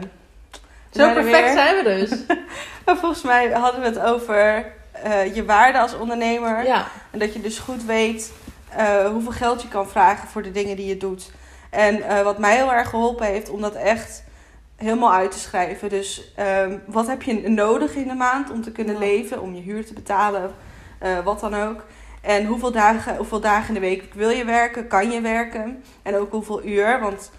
Zo 0.92 1.08
er 1.08 1.14
perfect 1.14 1.54
zijn 1.54 1.76
we 1.76 1.84
dus. 1.84 2.19
Maar 2.86 2.98
volgens 2.98 3.24
mij 3.24 3.52
hadden 3.52 3.81
we 3.81 3.88
het 3.88 4.00
over 4.00 4.74
eh, 4.94 5.36
je 5.36 5.45
waarde 5.45 5.80
als 5.80 5.95
ondernemer. 5.98 6.66
Ja, 6.66 6.88
En 7.12 7.19
dat 7.19 7.34
je 7.34 7.42
dus 7.42 7.60
goed 7.60 7.86
weet 7.86 8.31
eh, 8.69 9.06
hoeveel 9.06 9.31
geld 9.31 9.62
je 9.62 9.68
kan 9.68 9.88
vragen 9.90 10.28
voor 10.28 10.42
de 10.42 10.51
dingen 10.51 10.75
die 10.75 10.86
je 10.86 10.98
doet. 10.98 11.31
En 11.69 12.01
eh, 12.01 12.22
wat 12.22 12.38
mij 12.38 12.56
heel 12.56 12.74
erg 12.74 12.90
geholpen 12.90 13.25
heeft 13.25 13.50
om 13.50 13.62
dat 13.62 13.75
echt 13.75 14.24
helemaal 14.75 15.13
uit 15.13 15.31
te 15.31 15.40
schrijven. 15.40 15.90
Dus 15.90 16.34
ehm, 16.36 16.78
wat 16.86 17.07
heb 17.07 17.22
je 17.22 17.50
nodig 17.50 17.95
in 17.95 18.07
de 18.07 18.13
maand 18.13 18.51
om 18.51 18.62
te 18.62 18.72
kunnen 18.72 18.94
Ja. 18.94 19.00
leven, 19.00 19.42
om 19.42 19.56
je 19.56 19.62
huur 19.62 19.86
te 19.86 19.94
betalen, 19.94 20.51
wat 21.24 21.40
dan 21.40 21.56
ook. 21.56 21.84
En 22.22 22.45
hoeveel 22.45 22.72
dagen, 22.72 23.16
hoeveel 23.16 23.40
dagen 23.40 23.68
in 23.68 23.74
de 23.74 23.80
week 23.88 24.13
wil 24.13 24.30
je 24.30 24.45
werken, 24.45 24.88
kan 24.88 25.12
je 25.12 25.22
werken. 25.22 25.84
En 26.04 26.16
ook 26.18 26.31
hoeveel 26.31 26.66
uur. 26.66 27.00
Want 27.00 27.31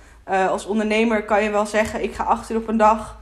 als 0.49 0.67
ondernemer 0.67 1.23
kan 1.25 1.43
je 1.43 1.51
wel 1.51 1.67
zeggen, 1.67 2.03
ik 2.03 2.15
ga 2.15 2.25
acht 2.25 2.51
uur 2.51 2.57
op 2.57 2.69
een 2.69 2.77
dag 2.77 3.19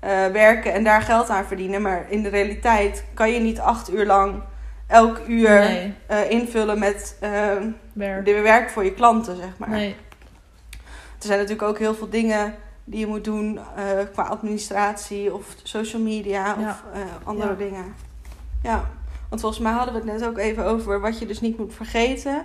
eh, 0.00 0.26
werken 0.26 0.72
en 0.72 0.84
daar 0.84 1.02
geld 1.02 1.28
aan 1.30 1.44
verdienen. 1.44 1.82
Maar 1.82 2.06
in 2.08 2.22
de 2.22 2.28
realiteit 2.28 3.04
kan 3.14 3.30
je 3.32 3.40
niet 3.40 3.60
acht 3.60 3.92
uur 3.92 4.06
lang 4.06 4.42
elk 4.86 5.20
uur 5.28 5.48
nee, 5.60 5.94
eh, 6.06 6.30
invullen 6.30 6.78
met 6.78 7.16
eh, 7.20 7.30
werk. 7.92 8.24
de 8.24 8.40
werk 8.40 8.70
voor 8.70 8.84
je 8.84 8.92
klanten, 8.94 9.36
zeg 9.36 9.58
maar. 9.58 9.68
Nee, 9.68 9.96
Er 11.18 11.32
zijn 11.32 11.38
natuurlijk 11.38 11.68
ook 11.68 11.78
heel 11.78 11.94
veel 11.94 12.08
dingen 12.10 12.54
die 12.84 13.00
je 13.00 13.06
moet 13.06 13.24
doen 13.24 13.58
eh, 13.76 13.84
qua 14.12 14.22
administratie 14.22 15.34
of 15.34 15.46
social 15.62 16.02
media 16.02 16.56
Ja. 16.58 16.80
of 16.92 17.24
andere 17.24 17.50
Ja. 17.50 17.56
dingen. 17.56 17.94
Ja, 18.62 18.90
want 19.28 19.40
volgens 19.40 19.62
mij 19.62 19.72
hadden 19.72 19.94
we 19.94 20.00
het 20.00 20.18
net 20.20 20.28
ook 20.28 20.38
even 20.38 20.64
over 20.64 21.00
wat 21.00 21.18
je 21.18 21.26
dus 21.26 21.40
niet 21.40 21.58
moet 21.58 21.74
vergeten. 21.74 22.44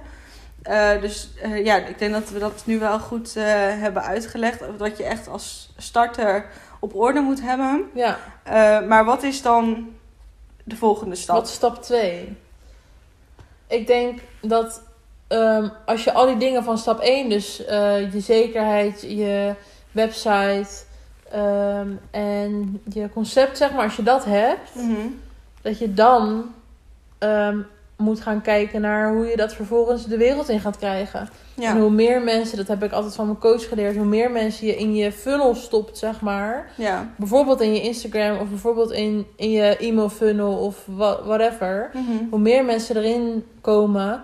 Dus 1.02 1.34
ja, 1.64 1.76
ik 1.78 2.00
denk 2.00 2.12
dat 2.14 2.30
we 2.30 2.40
dat 2.40 2.62
nu 2.66 2.80
wel 2.80 3.00
goed 3.00 3.34
hebben 3.80 4.04
uitgelegd. 4.04 4.60
Wat 4.78 4.98
je 4.98 5.04
echt 5.04 5.28
als 5.28 5.74
starter 5.78 6.46
op 6.82 6.96
orde 6.96 7.20
moet 7.20 7.42
hebben. 7.42 7.90
ja. 7.94 8.18
Eh, 8.44 8.88
maar 8.88 9.06
wat 9.06 9.24
is 9.24 9.42
dan 9.42 9.90
de 10.64 10.76
volgende 10.76 11.16
stap? 11.16 11.36
Wat 11.36 11.48
is 11.48 11.54
stap 11.54 11.82
2? 11.82 12.38
Ik 13.68 13.88
denk 13.88 14.20
dat 14.42 14.82
ehm, 15.28 15.70
als 15.86 16.04
je 16.04 16.12
al 16.14 16.26
die 16.26 16.38
dingen 16.38 16.64
van 16.64 16.78
stap 16.78 17.00
1, 17.00 17.30
dus 17.30 17.66
eh, 17.66 18.14
je 18.14 18.20
zekerheid, 18.20 19.02
je 19.02 19.54
website 19.92 20.68
ehm, 21.32 21.90
en 22.12 22.82
je 22.94 23.10
concept, 23.14 23.58
zeg 23.58 23.72
maar, 23.72 23.84
als 23.84 23.96
je 23.96 24.04
dat 24.04 24.26
hebt, 24.26 24.76
Mhm. 24.76 25.08
dat 25.62 25.80
je 25.80 25.94
dan 25.94 26.54
ehm, 27.18 27.60
moet 28.02 28.22
gaan 28.22 28.42
kijken 28.42 28.82
naar 28.82 29.14
hoe 29.14 29.26
je 29.26 29.36
dat 29.36 29.54
vervolgens 29.54 30.06
de 30.06 30.18
wereld 30.18 30.50
in 30.50 30.60
gaat 30.60 30.78
krijgen. 30.78 31.30
Ja. 31.54 31.70
En 31.70 31.80
hoe 31.80 31.90
meer 31.90 32.22
mensen, 32.22 32.58
dat 32.58 32.68
heb 32.68 32.84
ik 32.84 32.92
altijd 32.92 33.16
van 33.16 33.26
mijn 33.26 33.38
coach 33.38 33.68
geleerd, 33.68 33.96
hoe 33.96 34.06
meer 34.06 34.32
mensen 34.32 34.68
je 34.68 34.76
in 34.76 34.96
je 34.96 35.12
funnel 35.12 35.56
stopt, 35.56 35.98
zeg 35.98 36.22
maar. 36.22 36.72
ja. 36.76 37.10
Bijvoorbeeld 37.16 37.62
in 37.62 37.74
je 37.74 37.82
Instagram 37.82 38.38
of 38.38 38.50
bijvoorbeeld 38.50 38.92
in, 38.92 39.26
in 39.36 39.52
je 39.52 39.78
e-mail 39.78 40.10
funnel 40.10 40.54
of 40.54 40.86
whatever. 41.26 41.90
Mhm. 41.94 42.30
Hoe 42.30 42.40
meer 42.40 42.66
mensen 42.66 42.98
erin 42.98 43.46
komen, 43.62 44.24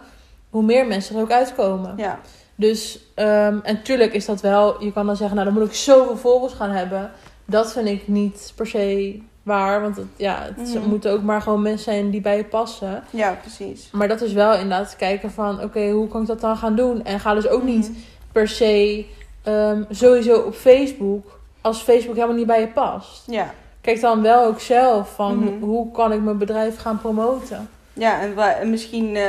hoe 0.49 0.63
meer 0.63 0.87
mensen 0.87 1.15
er 1.15 1.21
ook 1.21 1.31
uitkomen. 1.31 1.93
Ja. 1.97 2.19
Dus, 2.55 2.99
ehm, 3.15 3.57
en 3.63 3.83
tuurlijk 3.83 4.13
is 4.13 4.25
dat 4.25 4.41
wel, 4.41 4.83
je 4.83 4.93
kan 4.93 5.05
dan 5.05 5.15
zeggen, 5.15 5.35
nou 5.35 5.49
dan 5.49 5.59
moet 5.59 5.67
ik 5.69 5.75
zoveel 5.75 6.17
volgers 6.17 6.53
gaan 6.53 6.71
hebben. 6.71 7.11
Dat 7.45 7.71
vind 7.71 7.87
ik 7.87 8.07
niet 8.07 8.53
per 8.55 8.67
se 8.67 9.19
waar, 9.47 9.81
want 9.81 9.95
het, 9.95 10.05
ja, 10.15 10.41
het 10.55 10.73
Mhm. 10.75 10.89
moeten 10.89 11.11
ook 11.11 11.21
maar 11.21 11.41
gewoon 11.41 11.61
mensen 11.61 11.93
zijn 11.93 12.09
die 12.09 12.21
bij 12.21 12.37
je 12.37 12.43
passen. 12.43 13.03
ja, 13.09 13.37
precies. 13.41 13.89
Maar 13.91 14.07
dat 14.07 14.21
is 14.21 14.33
wel 14.33 14.53
inderdaad 14.53 14.95
kijken 14.95 15.31
van, 15.31 15.61
oké, 15.63 15.89
hoe 15.89 16.07
kan 16.07 16.21
ik 16.21 16.27
dat 16.27 16.41
dan 16.41 16.57
gaan 16.57 16.75
doen? 16.75 17.03
En 17.05 17.19
ga 17.19 17.33
dus 17.33 17.47
ook 17.47 17.63
niet 17.63 17.89
Mhm. 17.89 17.97
per 18.31 18.47
se 18.47 19.05
ehm, 19.43 19.83
sowieso 19.89 20.39
op 20.39 20.53
Facebook, 20.55 21.39
als 21.61 21.81
Facebook 21.81 22.15
helemaal 22.15 22.35
niet 22.35 22.47
bij 22.47 22.59
je 22.59 22.67
past. 22.67 23.23
Ja. 23.27 23.53
Kijk 23.81 24.01
dan 24.01 24.21
wel 24.21 24.45
ook 24.45 24.59
zelf 24.59 25.13
van, 25.15 25.37
Mhm. 25.37 25.63
hoe 25.63 25.91
kan 25.91 26.11
ik 26.11 26.21
mijn 26.21 26.37
bedrijf 26.37 26.77
gaan 26.79 26.99
promoten? 27.01 27.69
Ja, 27.93 28.19
en 28.59 28.69
misschien 28.69 29.15
eh, 29.15 29.23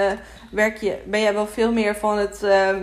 werk 0.51 0.77
je, 0.81 0.97
ben 1.07 1.21
jij 1.21 1.35
wel 1.35 1.47
veel 1.47 1.73
meer 1.73 1.97
van 1.97 2.19
het, 2.19 2.43
ehm, 2.43 2.77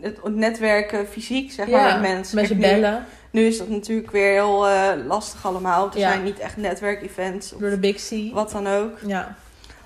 het 0.00 0.34
netwerken 0.34 1.06
fysiek, 1.08 1.52
zeg 1.52 1.68
maar, 1.68 1.92
met 2.00 2.00
mensen. 2.12 2.36
Mensen 2.36 2.58
Kijk, 2.58 2.74
nu- 2.74 2.80
bellen 2.80 3.04
Nu, 3.30 3.42
is 3.46 3.58
dat 3.58 3.68
natuurlijk 3.68 4.10
weer 4.10 4.32
heel 4.32 4.68
eh, 4.68 4.88
lastig 5.06 5.46
allemaal. 5.46 5.90
Er 5.92 5.98
Ja. 5.98 6.08
zijn 6.10 6.22
niet 6.24 6.38
echt 6.38 6.56
netwerkevents 6.56 7.54
door 7.58 7.70
de 7.70 7.78
Big 7.78 8.08
C. 8.08 8.34
wat 8.34 8.50
dan 8.50 8.66
ook. 8.66 8.98
Ja, 9.06 9.34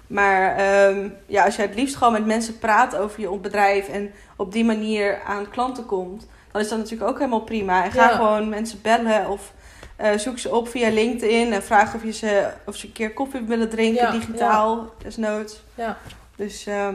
Maar 0.06 0.56
ehm, 0.56 1.08
ja, 1.26 1.44
als 1.44 1.56
je 1.56 1.62
het 1.62 1.74
liefst 1.74 1.96
gewoon 1.96 2.12
met 2.12 2.26
mensen 2.26 2.58
praat 2.58 2.96
over 2.96 3.20
je 3.20 3.36
bedrijf 3.38 3.88
en 3.88 4.12
op 4.36 4.52
die 4.52 4.64
manier 4.64 5.20
aan 5.26 5.50
klanten 5.50 5.86
komt, 5.86 6.26
dan 6.52 6.60
is 6.60 6.68
dat 6.68 6.78
natuurlijk 6.78 7.10
ook 7.10 7.18
helemaal 7.18 7.40
prima. 7.40 7.84
En 7.84 7.90
ga 7.90 8.08
Ja. 8.10 8.16
gewoon 8.16 8.48
mensen 8.48 8.78
bellen 8.82 9.28
of 9.28 9.52
eh, 9.96 10.12
zoek 10.16 10.38
ze 10.38 10.54
op 10.54 10.68
via 10.68 10.88
LinkedIn 10.90 11.52
en 11.52 11.62
vraag 11.62 11.94
of, 11.94 12.04
je 12.04 12.12
ze, 12.12 12.50
of 12.66 12.76
ze 12.76 12.86
een 12.86 12.92
keer 12.92 13.12
koffie 13.12 13.40
willen 13.40 13.68
drinken, 13.68 14.02
Ja, 14.04 14.10
digitaal, 14.10 14.94
desnoods. 15.02 15.62
ja. 15.74 15.96
Dus 16.36 16.66
ehm, 16.66 16.94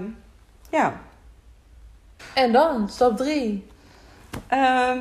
ja. 0.71 0.93
En 2.33 2.51
dan, 2.51 2.89
stap 2.89 3.17
3. 3.17 3.67
Ehm, 4.47 4.99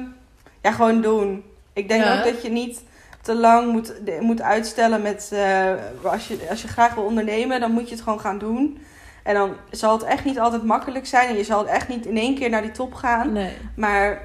ja, 0.62 0.72
gewoon 0.72 1.00
doen. 1.00 1.44
Ik 1.72 1.88
denk 1.88 2.04
Ja. 2.04 2.18
ook 2.18 2.24
dat 2.24 2.42
je 2.42 2.50
niet 2.50 2.82
te 3.22 3.34
lang 3.34 3.72
moet, 3.72 3.92
moet 4.20 4.42
uitstellen 4.42 5.02
met... 5.02 5.30
eh, 5.32 5.70
als, 6.02 6.28
je, 6.28 6.46
als 6.50 6.62
je 6.62 6.68
graag 6.68 6.94
wil 6.94 7.04
ondernemen, 7.04 7.60
dan 7.60 7.70
moet 7.72 7.88
je 7.88 7.94
het 7.94 8.04
gewoon 8.04 8.20
gaan 8.20 8.38
doen. 8.38 8.78
En 9.22 9.34
dan 9.34 9.54
zal 9.70 9.92
het 9.92 10.02
echt 10.02 10.24
niet 10.24 10.38
altijd 10.38 10.62
makkelijk 10.62 11.06
zijn. 11.06 11.28
En 11.28 11.36
je 11.36 11.44
zal 11.44 11.66
echt 11.68 11.88
niet 11.88 12.06
in 12.06 12.16
één 12.16 12.34
keer 12.34 12.50
naar 12.50 12.62
die 12.62 12.70
top 12.70 12.94
gaan. 12.94 13.32
Nee. 13.32 13.52
Maar 13.76 14.22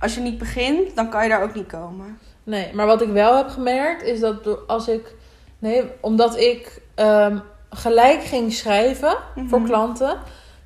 als 0.00 0.14
je 0.14 0.20
niet 0.20 0.38
begint, 0.38 0.96
dan 0.96 1.10
kan 1.10 1.22
je 1.22 1.28
daar 1.28 1.42
ook 1.42 1.54
niet 1.54 1.66
komen. 1.66 2.18
Nee, 2.44 2.74
maar 2.74 2.86
wat 2.86 3.02
ik 3.02 3.08
wel 3.08 3.36
heb 3.36 3.48
gemerkt 3.48 4.02
is 4.02 4.20
dat 4.20 4.66
als 4.66 4.88
ik. 4.88 5.14
Nee, 5.58 5.84
omdat 6.00 6.36
ik 6.38 6.80
ehm, 6.94 7.38
gelijk 7.70 8.22
ging 8.24 8.52
schrijven 8.52 9.16
Mhm. 9.34 9.48
voor 9.48 9.62
klanten. 9.62 10.18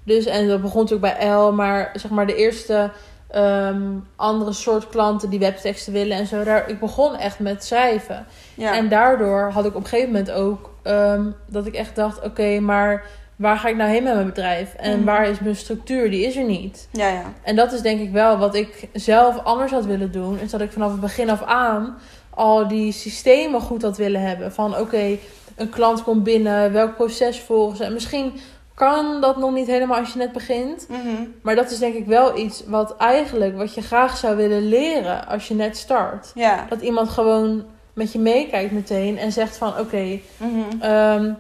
Dus, 0.05 0.25
en 0.27 0.49
dat 0.49 0.63
begon 0.63 0.83
natuurlijk 0.83 1.19
bij 1.19 1.29
L, 1.29 1.53
maar 1.53 1.91
zeg 1.95 2.11
maar 2.11 2.27
de 2.27 2.35
eerste 2.37 2.91
ehm, 3.31 3.83
andere 4.17 4.53
soort 4.53 4.89
klanten 4.89 5.31
die 5.31 5.39
webteksten 5.39 5.93
willen 5.93 6.17
en 6.17 6.27
zo. 6.27 6.45
Daar, 6.45 6.69
ik 6.69 6.81
begon 6.81 7.17
echt 7.17 7.39
met 7.39 7.65
schrijven. 7.65 8.27
Ja. 8.55 8.77
En 8.77 8.89
daardoor 8.89 9.51
had 9.53 9.65
ik 9.65 9.75
op 9.75 9.83
een 9.83 9.89
gegeven 9.89 10.11
moment 10.13 10.31
ook 10.31 10.71
ehm, 10.83 11.23
dat 11.47 11.67
ik 11.67 11.75
echt 11.75 11.97
dacht: 11.97 12.23
oké, 12.23 12.61
maar 12.61 13.05
waar 13.37 13.57
ga 13.57 13.69
ik 13.69 13.77
nou 13.77 13.91
heen 13.91 14.03
met 14.03 14.15
mijn 14.15 14.27
bedrijf? 14.27 14.75
En 14.75 14.97
Mhm. 14.97 15.05
waar 15.05 15.29
is 15.29 15.41
mijn 15.41 15.57
structuur? 15.57 16.11
Die 16.11 16.27
is 16.27 16.37
er 16.37 16.45
niet. 16.45 16.89
ja, 16.93 17.09
ja. 17.09 17.23
En 17.43 17.57
dat 17.57 17.73
is 17.73 17.81
denk 17.81 18.01
ik 18.01 18.11
wel 18.13 18.39
wat 18.39 18.55
ik 18.55 18.89
zelf 18.93 19.45
anders 19.45 19.73
had 19.73 19.85
willen 19.85 20.13
doen. 20.13 20.39
Is 20.39 20.51
dat 20.51 20.61
ik 20.61 20.73
vanaf 20.73 20.91
het 20.91 21.01
begin 21.01 21.31
af 21.31 21.43
aan 21.43 21.99
al 22.31 22.69
die 22.69 22.93
systemen 22.93 23.61
goed 23.61 23.83
had 23.83 23.97
willen 23.97 24.21
hebben. 24.21 24.53
Van 24.53 24.77
oké, 24.79 25.17
een 25.57 25.69
klant 25.71 26.03
komt 26.03 26.23
binnen, 26.25 26.73
welk 26.73 26.97
proces 26.97 27.41
volgen 27.41 27.77
ze. 27.77 27.85
En 27.85 27.93
misschien 27.93 28.33
kan 28.81 29.21
dat 29.21 29.37
nog 29.37 29.53
niet 29.53 29.67
helemaal 29.67 29.99
als 29.99 30.13
je 30.13 30.19
net 30.19 30.33
begint. 30.33 30.87
Mhm. 30.89 31.25
Maar 31.43 31.55
dat 31.55 31.71
is 31.71 31.79
denk 31.79 31.95
ik 31.95 32.07
wel 32.07 32.39
iets 32.39 32.65
wat 32.67 32.97
eigenlijk, 32.97 33.57
wat 33.57 33.75
je 33.75 33.83
graag 33.83 34.17
zou 34.17 34.37
willen 34.37 34.69
leren 34.69 35.29
als 35.29 35.49
je 35.49 35.55
net 35.55 35.77
start. 35.77 36.33
Ja. 36.35 36.67
Dat 36.69 36.81
iemand 36.81 37.09
gewoon 37.09 37.65
met 37.93 38.13
je 38.13 38.19
meekijkt 38.19 38.73
meteen 38.73 39.19
en 39.19 39.33
zegt 39.33 39.57
van 39.57 39.79
oké, 39.79 40.19
Mhm. 40.37 40.81
Ehm, 40.81 41.33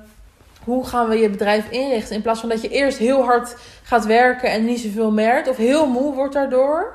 hoe 0.64 0.86
gaan 0.86 1.08
we 1.08 1.18
je 1.18 1.30
bedrijf 1.30 1.70
inrichten? 1.70 2.16
In 2.16 2.22
plaats 2.22 2.40
van 2.40 2.48
dat 2.48 2.62
je 2.62 2.68
eerst 2.68 2.98
heel 2.98 3.22
hard 3.22 3.56
gaat 3.82 4.06
werken 4.06 4.50
en 4.50 4.64
niet 4.64 4.80
zoveel 4.80 5.10
merkt. 5.10 5.48
Of 5.48 5.56
heel 5.56 5.86
moe 5.86 6.14
wordt 6.14 6.34
daardoor. 6.34 6.94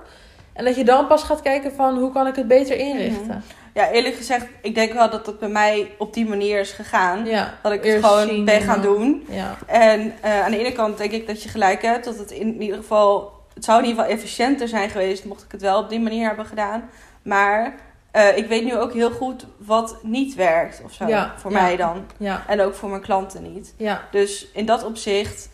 En 0.54 0.66
dat 0.66 0.76
je 0.76 0.84
dan 0.84 1.08
pas 1.08 1.24
gaat 1.24 1.42
kijken 1.42 1.72
van 1.72 1.98
hoe 1.98 2.12
kan 2.12 2.28
ik 2.28 2.36
het 2.36 2.48
beter 2.48 2.78
inrichten. 2.78 3.44
Ja, 3.76 3.92
eerlijk 3.92 4.16
gezegd, 4.16 4.46
ik 4.62 4.76
denk 4.76 4.94
wel 4.94 5.10
dat 5.10 5.26
het 5.26 5.40
bij 5.40 5.50
mij 5.50 5.92
op 5.98 6.14
die 6.14 6.26
manier 6.26 6.60
is 6.60 6.72
gegaan. 6.72 7.26
Ja, 7.26 7.58
Dat 7.64 7.72
ik 7.72 7.84
het 7.84 8.06
gewoon 8.06 8.28
zien 8.28 8.46
ben 8.46 8.54
en 8.56 8.62
gaan 8.62 8.82
doen. 8.82 9.26
Ja, 9.30 9.58
En 9.66 10.14
eh, 10.22 10.44
aan 10.44 10.52
de 10.52 10.60
ene 10.60 10.72
kant 10.72 10.98
denk 10.98 11.12
ik 11.12 11.28
dat 11.28 11.44
je 11.44 11.50
gelijk 11.50 11.82
hebt. 11.82 12.06
Dat 12.06 12.18
het 12.18 12.32
in 12.32 12.62
ieder 12.62 12.78
geval... 12.78 13.34
Het 13.54 13.66
zou 13.66 13.80
in 13.82 13.86
ieder 13.88 14.04
geval 14.04 14.18
efficiënter 14.18 14.68
zijn 14.68 14.90
geweest... 14.90 15.26
mocht 15.26 15.44
ik 15.44 15.52
het 15.52 15.62
wel 15.62 15.80
op 15.80 15.90
die 15.90 16.00
manier 16.00 16.28
hebben 16.28 16.46
gedaan. 16.46 16.90
Maar 17.22 17.76
eh, 18.12 18.38
ik 18.38 18.48
weet 18.48 18.64
nu 18.64 18.78
ook 18.78 18.94
heel 18.94 19.12
goed 19.12 19.46
wat 19.58 19.98
niet 20.02 20.36
werkt 20.36 20.82
of 20.84 20.92
zo. 20.94 21.08
Ja, 21.08 21.34
voor 21.38 21.52
ja. 21.52 21.62
mij 21.62 21.76
dan. 21.76 22.06
ja, 22.18 22.44
En 22.48 22.62
ook 22.62 22.76
voor 22.76 22.90
mijn 22.90 23.02
klanten 23.02 23.54
niet. 23.54 23.74
ja, 23.78 24.02
Dus 24.12 24.48
in 24.54 24.66
dat 24.66 24.84
opzicht 24.84 25.50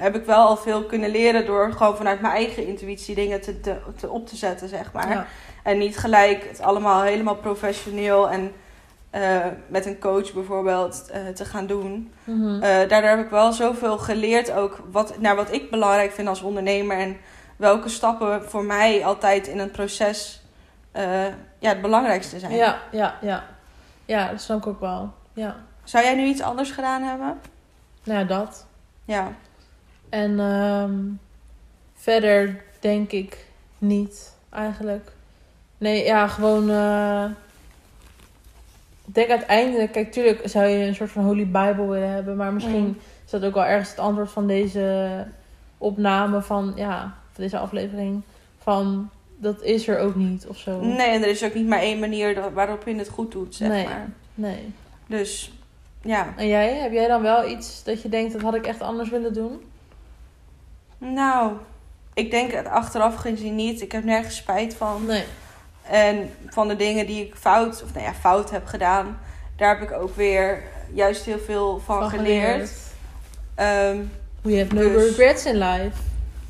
heb 0.00 0.16
ik 0.16 0.24
wel 0.24 0.46
al 0.46 0.56
veel 0.56 0.84
kunnen 0.84 1.10
leren... 1.10 1.46
door 1.46 1.72
gewoon 1.72 1.96
vanuit 1.96 2.20
mijn 2.20 2.34
eigen 2.34 2.66
intuïtie 2.66 3.14
dingen 3.14 3.40
te, 3.40 3.60
te, 3.60 3.76
te 3.96 4.08
op 4.08 4.26
te 4.26 4.36
zetten, 4.36 4.68
zeg 4.68 4.92
maar. 4.92 5.10
ja. 5.10 5.26
En 5.62 5.78
niet 5.78 5.98
gelijk 5.98 6.48
het 6.48 6.60
allemaal 6.60 7.02
helemaal 7.02 7.36
professioneel 7.36 8.30
en 8.30 8.52
eh, 9.10 9.46
met 9.66 9.86
een 9.86 9.98
coach 9.98 10.32
bijvoorbeeld 10.32 11.10
eh, 11.10 11.28
te 11.28 11.44
gaan 11.44 11.66
doen. 11.66 12.12
Mhm. 12.24 12.62
Eh, 12.62 12.88
daardoor 12.88 13.10
heb 13.10 13.20
ik 13.24 13.30
wel 13.30 13.52
zoveel 13.52 13.98
geleerd 13.98 14.52
ook 14.52 14.80
wat, 14.90 15.18
naar 15.18 15.36
wat 15.36 15.52
ik 15.52 15.70
belangrijk 15.70 16.12
vind 16.12 16.28
als 16.28 16.42
ondernemer. 16.42 16.96
En 16.96 17.16
welke 17.56 17.88
stappen 17.88 18.50
voor 18.50 18.64
mij 18.64 19.04
altijd 19.04 19.46
in 19.46 19.58
een 19.58 19.70
proces 19.70 20.42
eh, 20.92 21.26
ja, 21.58 21.68
het 21.68 21.80
belangrijkste 21.80 22.38
zijn. 22.38 22.52
ja, 22.52 22.78
ja, 22.90 23.18
ja. 23.20 23.44
Ja, 24.04 24.30
dat 24.30 24.40
snap 24.40 24.58
ik 24.58 24.66
ook 24.66 24.80
wel. 24.80 25.12
Ja, 25.32 25.56
Zou 25.84 26.04
jij 26.04 26.14
nu 26.14 26.24
iets 26.24 26.42
anders 26.42 26.70
gedaan 26.70 27.02
hebben? 27.02 27.40
nou 28.04 28.18
ja, 28.18 28.24
dat. 28.24 28.66
Ja. 29.04 29.32
En 30.10 30.40
ehm, 30.40 30.94
verder 31.94 32.62
denk 32.80 33.12
ik 33.12 33.46
niet, 33.78 34.32
eigenlijk. 34.50 35.12
Nee, 35.78 36.04
ja, 36.04 36.26
gewoon... 36.26 36.70
eh, 36.70 37.24
ik 39.06 39.14
denk 39.14 39.30
uiteindelijk... 39.30 39.92
Kijk, 39.92 40.12
tuurlijk 40.12 40.40
zou 40.44 40.66
je 40.66 40.86
een 40.86 40.94
soort 40.94 41.10
van 41.10 41.24
holy 41.24 41.46
bible 41.46 41.86
willen 41.86 42.10
hebben. 42.10 42.36
Maar 42.36 42.52
misschien 42.52 42.82
Mm. 42.84 42.96
is 43.24 43.30
dat 43.30 43.44
ook 43.44 43.54
wel 43.54 43.64
ergens 43.64 43.90
het 43.90 43.98
antwoord 43.98 44.30
van 44.30 44.46
deze 44.46 45.26
opname 45.78 46.42
van... 46.42 46.72
Ja, 46.76 47.00
van 47.32 47.42
deze 47.42 47.58
aflevering. 47.58 48.22
Van, 48.58 49.10
dat 49.38 49.62
is 49.62 49.88
er 49.88 49.98
ook 49.98 50.14
niet 50.14 50.46
of 50.46 50.56
zo. 50.58 50.80
Nee, 50.80 51.08
en 51.10 51.22
er 51.22 51.28
is 51.28 51.44
ook 51.44 51.54
niet 51.54 51.66
maar 51.66 51.80
één 51.80 51.98
manier 51.98 52.52
waarop 52.52 52.86
je 52.86 52.94
het 52.94 53.08
goed 53.08 53.32
doet, 53.32 53.54
zeg 53.54 53.68
Nee. 53.68 53.84
maar. 53.84 54.08
Nee. 54.34 54.72
Dus 55.06 55.52
ja. 56.02 56.34
En 56.36 56.46
jij? 56.48 56.74
Heb 56.74 56.92
jij 56.92 57.08
dan 57.08 57.22
wel 57.22 57.48
iets 57.48 57.84
dat 57.84 58.02
je 58.02 58.08
denkt... 58.08 58.32
Dat 58.32 58.42
had 58.42 58.54
ik 58.54 58.66
echt 58.66 58.80
anders 58.80 59.10
willen 59.10 59.32
doen? 59.32 59.60
Nou, 61.00 61.52
ik 62.14 62.30
denk 62.30 62.52
het 62.52 62.66
achteraf 62.66 63.14
gezien 63.14 63.54
niet. 63.54 63.80
Ik 63.80 63.92
heb 63.92 64.04
nergens 64.04 64.36
spijt 64.36 64.74
van. 64.74 65.06
Nee. 65.06 65.24
En 65.82 66.30
van 66.46 66.68
de 66.68 66.76
dingen 66.76 67.06
die 67.06 67.24
ik 67.26 67.34
fout, 67.34 67.82
of 67.84 67.92
nou 67.94 68.04
ja, 68.06 68.14
fout 68.14 68.50
heb 68.50 68.66
gedaan, 68.66 69.18
daar 69.56 69.78
heb 69.78 69.90
ik 69.90 69.96
ook 69.96 70.16
weer 70.16 70.62
juist 70.92 71.24
heel 71.24 71.38
veel 71.38 71.80
van, 71.84 72.00
Van 72.00 72.10
geleerd. 72.10 72.70
Ehm, 73.54 73.98
We 74.42 74.58
have 74.58 74.74
no 74.74 74.92
Dus- 74.92 75.02
regrets 75.16 75.44
in 75.46 75.56
life. 75.58 75.96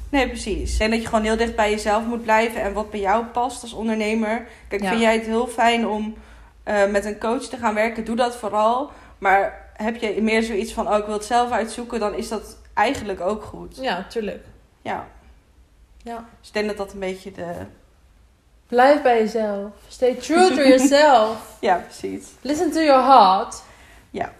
nee, 0.09 0.26
precies. 0.28 0.78
En 0.78 0.90
dat 0.90 1.00
je 1.00 1.07
gewoon 1.09 1.25
heel 1.25 1.37
dicht 1.37 1.57
bij 1.57 1.71
jezelf 1.71 2.04
moet 2.04 2.23
blijven 2.23 2.62
en 2.62 2.73
wat 2.73 2.90
bij 2.90 3.00
jou 3.00 3.25
past 3.25 3.62
als 3.62 3.73
ondernemer. 3.73 4.47
Kijk, 4.69 4.83
Ja. 4.83 4.88
vind 4.88 5.00
jij 5.00 5.14
het 5.14 5.26
heel 5.26 5.47
fijn 5.47 5.87
om 5.88 6.14
eh, 6.62 6.87
met 6.87 7.04
een 7.04 7.19
coach 7.19 7.42
te 7.42 7.57
gaan 7.57 7.75
werken? 7.75 8.04
Doe 8.04 8.16
dat 8.16 8.37
vooral. 8.37 8.90
Maar 9.19 9.69
heb 9.76 9.97
je 9.97 10.23
meer 10.23 10.42
zoiets 10.42 10.73
van, 10.73 10.88
oh, 10.88 10.99
ik 10.99 11.04
wil 11.04 11.14
het 11.14 11.25
zelf 11.25 11.50
uitzoeken, 11.50 12.00
dan 12.00 12.14
is 12.14 12.28
dat 12.28 12.57
eigenlijk 12.80 13.20
ook 13.20 13.42
goed. 13.42 13.76
Ja, 13.76 14.06
tuurlijk. 14.08 14.44
Ja. 14.82 15.06
Ja. 16.02 16.25
Dus 16.38 16.49
ik 16.49 16.54
denk 16.54 16.66
dat 16.66 16.76
dat 16.76 16.92
een 16.92 16.99
beetje 16.99 17.32
de... 17.32 17.54
Blijf 18.68 19.02
bij 19.02 19.18
jezelf. 19.18 19.70
Stay 19.88 20.14
true 20.14 20.49
to 20.49 20.54
yourself. 20.54 21.37
Ja, 21.60 21.76
precies. 21.76 22.28
Listen 22.40 22.70
to 22.72 22.80
your 22.80 23.04
heart. 23.04 23.62
Ja. 24.10 24.32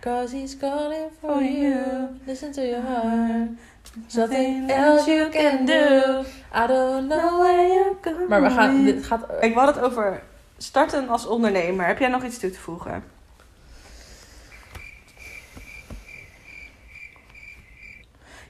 Cause 0.00 0.36
he's 0.36 0.56
calling 0.56 1.10
for 1.20 1.42
you. 1.42 2.08
Listen 2.24 2.52
to 2.52 2.62
your 2.62 2.82
heart. 2.82 3.48
There's 3.92 4.14
nothing 4.14 4.70
else 4.70 5.10
you 5.10 5.30
can 5.30 5.66
do. 5.66 6.24
I 6.54 6.66
don't 6.66 7.08
know 7.08 7.40
where 7.40 7.66
you're 7.66 7.96
going. 8.00 8.28
Maar 8.28 8.42
we 8.42 8.50
gaan... 8.50 8.84
Dit 8.84 9.04
gaat... 9.04 9.20
Ik 9.40 9.54
had 9.54 9.74
het 9.74 9.84
over 9.84 10.22
starten 10.58 11.08
als 11.08 11.26
ondernemer. 11.26 11.86
Heb 11.86 11.98
jij 11.98 12.08
nog 12.08 12.24
iets 12.24 12.38
toe 12.38 12.50
te 12.50 12.58
voegen? 12.58 13.04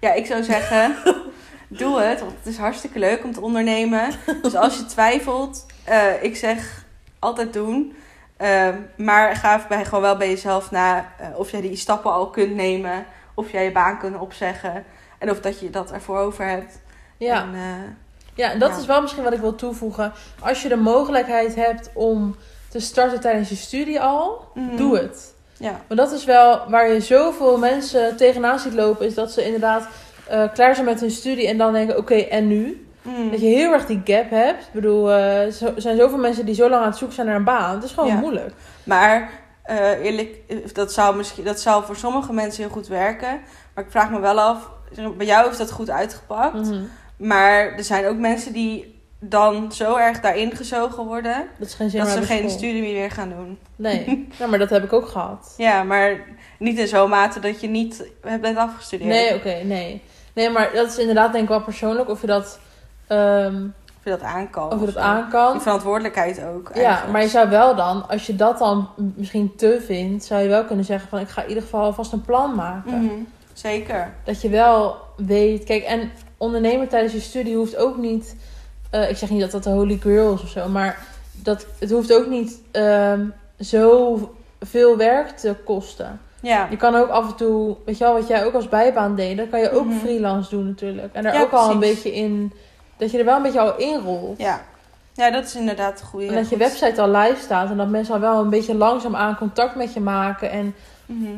Ja, 0.01 0.13
ik 0.13 0.27
zou 0.27 0.43
zeggen, 0.43 0.97
doe 1.69 2.01
het. 2.01 2.21
Want 2.21 2.33
het 2.33 2.47
is 2.47 2.59
hartstikke 2.59 2.99
leuk 2.99 3.25
om 3.25 3.33
te 3.33 3.41
ondernemen. 3.41 4.11
Dus 4.43 4.55
als 4.55 4.77
je 4.77 4.85
twijfelt, 4.85 5.67
eh, 5.85 6.23
ik 6.23 6.37
zeg 6.37 6.85
altijd 7.19 7.53
doen. 7.53 7.97
Ehm, 8.37 8.77
maar 8.97 9.37
ga 9.37 9.57
even 9.57 9.69
bij, 9.69 9.85
gewoon 9.85 10.03
wel 10.03 10.17
bij 10.17 10.29
jezelf 10.29 10.71
na 10.71 11.13
eh, 11.19 11.39
of 11.39 11.51
jij 11.51 11.61
die 11.61 11.77
stappen 11.77 12.13
al 12.13 12.31
kunt 12.31 12.55
nemen. 12.55 13.05
Of 13.35 13.53
jij 13.53 13.65
je 13.65 13.73
baan 13.73 13.99
kunt 13.99 14.19
opzeggen. 14.19 14.85
En 15.19 15.31
of 15.31 15.41
dat 15.41 15.61
je 15.61 15.71
dat 15.71 15.93
ervoor 15.93 16.19
over 16.19 16.45
hebt. 16.47 16.81
Ja. 17.17 17.43
En, 17.43 17.55
eh, 17.55 17.91
Ja, 18.35 18.51
en 18.51 18.59
dat 18.59 18.71
Ja. 18.71 18.77
is 18.77 18.87
wel 18.87 19.01
misschien 19.01 19.23
wat 19.25 19.33
ik 19.33 19.41
wil 19.41 19.55
toevoegen. 19.55 20.13
Als 20.41 20.63
je 20.63 20.69
de 20.69 20.77
mogelijkheid 20.77 21.55
hebt 21.55 21.91
om 21.95 22.37
te 22.69 22.81
starten 22.81 23.21
tijdens 23.21 23.49
je 23.49 23.55
studie 23.55 24.01
al, 24.01 24.49
mhm. 24.55 24.77
doe 24.77 24.97
het. 24.99 25.35
Ja. 25.61 25.81
Want 25.89 26.01
dat 26.01 26.13
is 26.13 26.25
wel 26.25 26.61
waar 26.69 26.93
je 26.93 27.01
zoveel 27.01 27.59
mensen 27.59 28.17
tegenaan 28.17 28.59
ziet 28.59 28.75
lopen, 28.75 29.07
is 29.07 29.15
dat 29.15 29.33
ze 29.33 29.45
inderdaad 29.45 29.89
eh, 30.29 30.53
klaar 30.53 30.75
zijn 30.75 30.87
met 30.87 31.01
hun 31.01 31.11
studie 31.11 31.49
en 31.49 31.59
dan 31.59 31.73
denken, 31.73 31.97
oké, 31.99 32.15
en 32.15 32.49
nu? 32.49 32.87
Mm. 33.03 33.31
Dat 33.31 33.41
je 33.41 33.47
heel 33.47 33.73
erg 33.73 33.87
die 33.87 34.01
gap 34.05 34.31
hebt. 34.31 34.63
Ik 34.67 34.73
bedoel, 34.73 35.11
eh, 35.11 35.43
er 35.45 35.53
zo- 35.53 35.73
zijn 35.77 35.97
zoveel 35.97 36.19
mensen 36.19 36.47
die 36.47 36.55
zo 36.55 36.69
lang 36.69 36.83
aan 36.83 36.89
het 36.89 36.97
zoeken 36.99 37.15
zijn 37.17 37.27
naar 37.27 37.37
een 37.37 37.45
baan. 37.45 37.75
Het 37.75 37.85
is 37.85 37.93
gewoon 37.93 38.09
Ja. 38.09 38.15
moeilijk. 38.17 38.53
Maar 38.85 39.31
eh, 39.63 40.05
eerlijk, 40.05 40.37
dat 40.75 40.93
zou, 40.93 41.17
misschien, 41.17 41.45
dat 41.45 41.61
zou 41.61 41.85
voor 41.85 41.97
sommige 41.97 42.33
mensen 42.33 42.63
heel 42.63 42.73
goed 42.73 42.89
werken. 42.89 43.41
Maar 43.75 43.85
ik 43.85 43.91
vraag 43.91 44.11
me 44.11 44.21
wel 44.21 44.41
af, 44.41 44.71
bij 45.17 45.27
jou 45.27 45.47
heeft 45.47 45.59
dat 45.59 45.71
goed 45.71 45.91
uitgepakt. 45.91 46.55
Mhm. 46.71 46.83
Maar 47.17 47.73
er 47.77 47.85
zijn 47.85 48.07
ook 48.07 48.17
mensen 48.17 48.53
die 48.53 49.00
dan 49.23 49.73
zo 49.73 49.97
erg 49.97 50.21
daarin 50.21 50.57
gezogen 50.57 51.05
worden... 51.05 51.47
Dat 51.59 51.69
is 51.69 51.75
geen 51.75 51.91
dat 51.91 52.09
ze 52.09 52.23
geen 52.23 52.39
school. 52.39 52.51
studie 52.51 52.83
meer 52.83 53.11
gaan 53.11 53.29
doen. 53.29 53.59
Nee, 53.77 54.05
nou, 54.39 54.51
maar 54.51 54.59
dat 54.59 54.71
heb 54.71 54.85
ik 54.85 54.93
ook 54.93 55.09
gehad. 55.09 55.55
Ja, 55.57 55.83
maar 55.83 56.25
niet 56.59 56.79
in 56.79 56.89
zo'n 56.89 57.11
mate 57.11 57.41
dat 57.41 57.61
je 57.61 57.69
niet 57.69 58.09
bent 58.41 58.57
afgestudeerd. 58.57 59.09
Nee, 59.11 59.35
oké, 59.35 59.55
nee. 59.65 60.03
Nee, 60.35 60.51
maar 60.51 60.71
dat 60.75 60.87
is 60.89 60.99
inderdaad 60.99 61.33
denk 61.33 61.45
ik 61.45 61.51
wel 61.51 61.63
persoonlijk 61.63 62.09
of 62.09 62.21
je 62.21 62.27
dat, 62.27 62.59
ehm, 63.07 63.65
Of 63.99 64.05
je 64.05 64.11
dat 64.11 64.23
aan 64.23 64.51
kan. 64.51 64.65
of 64.67 64.73
je 64.73 64.79
of 64.79 64.85
dat 64.85 64.93
zo. 64.95 65.01
aan 65.01 65.29
kan. 65.31 65.53
Die 65.53 65.61
verantwoordelijkheid 65.61 66.43
ook. 66.45 66.71
Ja, 66.75 66.81
eigenlijk. 66.83 67.13
maar 67.13 67.23
je 67.23 67.29
zou 67.29 67.49
wel 67.49 67.75
dan, 67.77 68.09
als 68.09 68.27
je 68.27 68.37
dat 68.37 68.59
dan 68.59 68.89
misschien 69.17 69.57
te 69.57 69.83
vindt, 69.87 70.25
zou 70.25 70.43
je 70.43 70.49
wel 70.49 70.65
kunnen 70.65 70.85
zeggen 70.85 71.09
van 71.09 71.19
ik 71.19 71.29
ga 71.29 71.43
in 71.43 71.49
ieder 71.49 71.63
geval 71.63 71.83
alvast 71.83 72.13
een 72.13 72.21
plan 72.25 72.55
maken. 72.55 73.03
Mhm, 73.05 73.15
Zeker. 73.53 74.13
Dat 74.25 74.43
je 74.43 74.49
wel 74.49 74.97
weet, 75.17 75.65
kijk, 75.65 75.83
en 75.83 76.11
ondernemen 76.37 76.89
tijdens 76.89 77.13
je 77.13 77.21
studie 77.21 77.57
hoeft 77.57 77.77
ook 77.77 77.97
niet, 77.97 78.37
eh, 78.91 79.11
ik 79.11 79.17
zeg 79.17 79.31
niet 79.31 79.41
dat 79.41 79.51
dat 79.51 79.63
de 79.65 79.71
holy 79.71 79.99
grail 79.99 80.35
is 80.35 80.43
of 80.43 80.49
zo, 80.49 80.69
maar 80.69 80.99
dat, 81.33 81.67
het 81.79 81.91
hoeft 81.91 82.13
ook 82.15 82.27
niet 82.27 82.61
ehm 82.71 83.21
zo 83.61 84.35
veel 84.61 84.97
werk 84.97 85.29
te 85.29 85.55
kosten. 85.65 86.21
Ja. 86.41 86.67
Je 86.71 86.77
kan 86.77 86.95
ook 86.95 87.09
af 87.09 87.29
en 87.31 87.37
toe, 87.37 87.77
weet 87.85 87.99
je 87.99 88.05
wel, 88.05 88.13
wat 88.13 88.29
jij 88.29 88.45
ook 88.45 88.55
als 88.55 88.69
bijbaan 88.69 89.15
deed, 89.15 89.37
dat 89.37 89.49
kan 89.51 89.61
je 89.61 89.71
ook 89.71 89.85
Mhm. 89.87 89.99
freelance 89.99 90.51
doen 90.51 90.67
natuurlijk. 90.67 91.15
En 91.15 91.23
daar 91.23 91.35
Ja, 91.35 91.41
ook 91.43 91.51
al 91.53 91.71
een 91.71 91.79
beetje 91.79 92.15
in, 92.15 92.53
dat 92.97 93.11
je 93.11 93.19
er 93.19 93.25
wel 93.25 93.37
een 93.37 93.43
beetje 93.43 93.61
al 93.61 93.77
in 93.77 93.99
rolt. 94.01 94.39
Ja. 94.39 94.61
ja, 95.13 95.31
dat 95.31 95.45
is 95.45 95.55
inderdaad 95.57 96.01
een 96.01 96.07
goede. 96.07 96.27
En 96.27 96.35
dat 96.35 96.49
je 96.49 96.57
website 96.57 97.01
al 97.03 97.09
live 97.11 97.41
staat 97.41 97.71
en 97.71 97.77
dat 97.77 97.89
mensen 97.89 98.15
al 98.15 98.21
wel 98.21 98.41
een 98.41 98.51
beetje 98.51 98.75
langzaam 98.75 99.17
aan 99.17 99.37
contact 99.37 99.75
met 99.77 99.93
je 99.95 100.01
maken. 100.01 100.51
En 100.51 100.75
Mhm. 101.07 101.31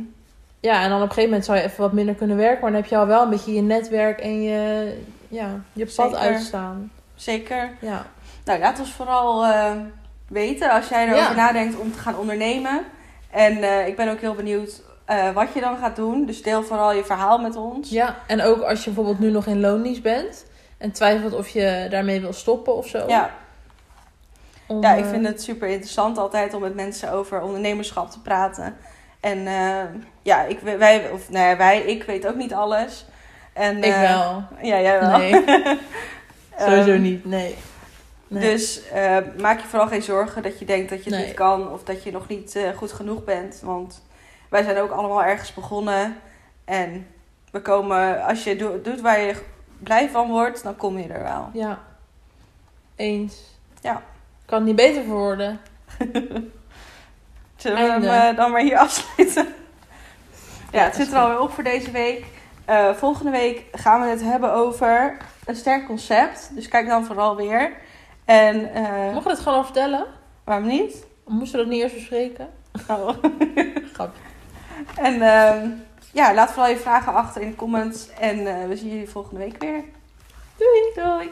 ja, 0.60 0.82
en 0.82 0.88
dan 0.88 0.96
op 0.98 1.02
een 1.02 1.08
gegeven 1.08 1.28
moment 1.28 1.44
zou 1.44 1.58
je 1.58 1.64
even 1.64 1.80
wat 1.80 1.92
minder 1.92 2.14
kunnen 2.14 2.36
werken, 2.36 2.60
maar 2.60 2.70
dan 2.70 2.80
heb 2.80 2.90
je 2.90 2.96
al 2.96 3.06
wel 3.06 3.22
een 3.22 3.30
beetje 3.30 3.54
je 3.54 3.62
netwerk 3.62 4.20
en 4.20 4.42
je, 4.42 4.92
ja, 5.28 5.48
je 5.72 5.84
pad 5.84 5.94
Zeker. 6.10 6.18
uitstaan. 6.18 6.90
Zeker. 7.22 7.70
Ja. 7.80 8.06
Nou, 8.44 8.58
laat 8.60 8.78
ons 8.78 8.92
vooral 8.92 9.44
eh, 9.46 9.70
weten 10.28 10.70
als 10.70 10.88
jij 10.88 11.04
erover 11.06 11.22
Ja. 11.22 11.34
nadenkt 11.34 11.78
om 11.78 11.92
te 11.92 11.98
gaan 11.98 12.16
ondernemen. 12.18 12.84
En 13.30 13.62
eh, 13.62 13.86
ik 13.86 13.96
ben 13.96 14.08
ook 14.08 14.20
heel 14.20 14.34
benieuwd 14.34 14.82
eh, 15.04 15.30
wat 15.30 15.48
je 15.54 15.60
dan 15.60 15.76
gaat 15.76 15.96
doen. 15.96 16.26
Dus 16.26 16.42
deel 16.42 16.62
vooral 16.62 16.92
je 16.92 17.04
verhaal 17.04 17.38
met 17.38 17.56
ons. 17.56 17.90
ja, 17.90 18.16
en 18.26 18.42
ook 18.42 18.60
als 18.62 18.78
je 18.78 18.90
bijvoorbeeld 18.90 19.18
nu 19.18 19.30
nog 19.30 19.46
in 19.46 19.60
loondienst 19.60 20.02
bent 20.02 20.46
en 20.78 20.92
twijfelt 20.92 21.34
of 21.34 21.48
je 21.48 21.86
daarmee 21.90 22.20
wil 22.20 22.32
stoppen 22.32 22.76
of 22.76 22.86
zo. 22.86 23.04
Ja, 23.08 23.30
Om, 24.66 24.82
ja, 24.82 24.94
ik 24.94 25.04
vind 25.04 25.26
het 25.26 25.42
super 25.42 25.68
interessant 25.68 26.18
altijd 26.18 26.54
om 26.54 26.60
met 26.60 26.74
mensen 26.74 27.12
over 27.12 27.40
ondernemerschap 27.40 28.10
te 28.10 28.20
praten. 28.20 28.76
En 29.20 29.44
ja, 30.22 30.42
ik, 30.42 30.60
wij, 30.60 31.10
of 31.10 31.30
nou 31.30 31.46
ja, 31.48 31.56
wij, 31.56 31.80
ik 31.80 32.02
weet 32.02 32.26
ook 32.26 32.36
niet 32.36 32.54
alles. 32.54 33.06
En, 33.52 33.76
Ik 33.82 33.94
wel. 33.94 34.44
Ja, 34.62 34.80
jij 34.80 35.00
wel. 35.00 35.18
Nee, 35.18 35.44
sowieso 36.62 36.90
Ehm, 36.90 37.02
niet. 37.02 37.24
Nee. 37.24 37.54
nee. 38.28 38.50
Dus 38.50 38.88
eh, 38.88 39.16
maak 39.38 39.60
je 39.60 39.66
vooral 39.66 39.88
geen 39.88 40.02
zorgen 40.02 40.42
dat 40.42 40.58
je 40.58 40.64
denkt 40.64 40.90
dat 40.90 41.04
je 41.04 41.10
het 41.10 41.18
Nee. 41.18 41.26
niet 41.26 41.36
kan 41.36 41.70
of 41.72 41.82
dat 41.84 42.02
je 42.02 42.10
nog 42.12 42.28
niet 42.28 42.56
eh, 42.56 42.68
goed 42.76 42.92
genoeg 42.92 43.24
bent. 43.24 43.60
Want 43.62 44.02
wij 44.50 44.62
zijn 44.62 44.78
ook 44.78 44.90
allemaal 44.90 45.24
ergens 45.24 45.54
begonnen. 45.54 46.16
En 46.64 47.06
we 47.50 47.60
komen, 47.62 48.24
als 48.24 48.44
je 48.44 48.56
do- 48.56 48.80
doet 48.82 49.00
waar 49.00 49.20
je 49.20 49.34
blij 49.78 50.08
van 50.10 50.28
wordt, 50.28 50.62
dan 50.62 50.76
kom 50.76 50.98
je 50.98 51.08
er 51.08 51.22
wel. 51.22 51.50
Ja. 51.52 51.78
Eens. 52.96 53.36
Ja. 53.80 54.02
Kan 54.44 54.64
niet 54.64 54.76
beter 54.76 55.04
voor 55.04 55.18
worden. 55.18 55.60
Zullen 57.56 58.00
we 58.00 58.06
hem 58.08 58.30
eh, 58.30 58.36
dan 58.36 58.50
maar 58.50 58.60
hier 58.60 58.78
afsluiten? 58.78 59.54
ja, 60.72 60.84
het 60.84 60.94
zit 60.94 61.12
er 61.12 61.18
alweer 61.18 61.40
op 61.40 61.52
voor 61.52 61.64
deze 61.64 61.90
week. 61.90 62.24
Eh, 62.64 62.94
volgende 62.94 63.30
week 63.30 63.64
gaan 63.72 64.00
we 64.00 64.06
het 64.06 64.22
hebben 64.22 64.52
over 64.52 65.16
een 65.44 65.56
sterk 65.56 65.86
concept. 65.86 66.50
Dus 66.54 66.68
kijk 66.68 66.86
dan 66.88 67.04
vooral 67.04 67.36
weer. 67.36 67.72
En 68.24 68.74
eh, 68.74 69.12
Mogen 69.12 69.22
we 69.22 69.30
het 69.30 69.38
gewoon 69.38 69.58
al 69.58 69.64
vertellen? 69.64 70.06
waarom 70.44 70.66
niet? 70.66 71.04
Moesten 71.26 71.58
we 71.58 71.64
dat 71.64 71.74
niet 71.74 71.82
eerst 71.82 71.94
bespreken? 71.94 72.48
Oh. 72.88 73.08
Grapje. 73.94 74.20
En 74.96 75.22
ehm, 75.22 75.70
ja, 76.12 76.34
laat 76.34 76.50
vooral 76.50 76.70
je 76.70 76.76
vragen 76.76 77.14
achter 77.14 77.42
in 77.42 77.50
de 77.50 77.56
comments. 77.56 78.08
En 78.08 78.46
eh, 78.46 78.68
we 78.68 78.76
zien 78.76 78.88
jullie 78.90 79.08
volgende 79.08 79.40
week 79.40 79.62
weer. 79.62 79.84
Doei! 80.56 80.92
Doei! 80.94 81.30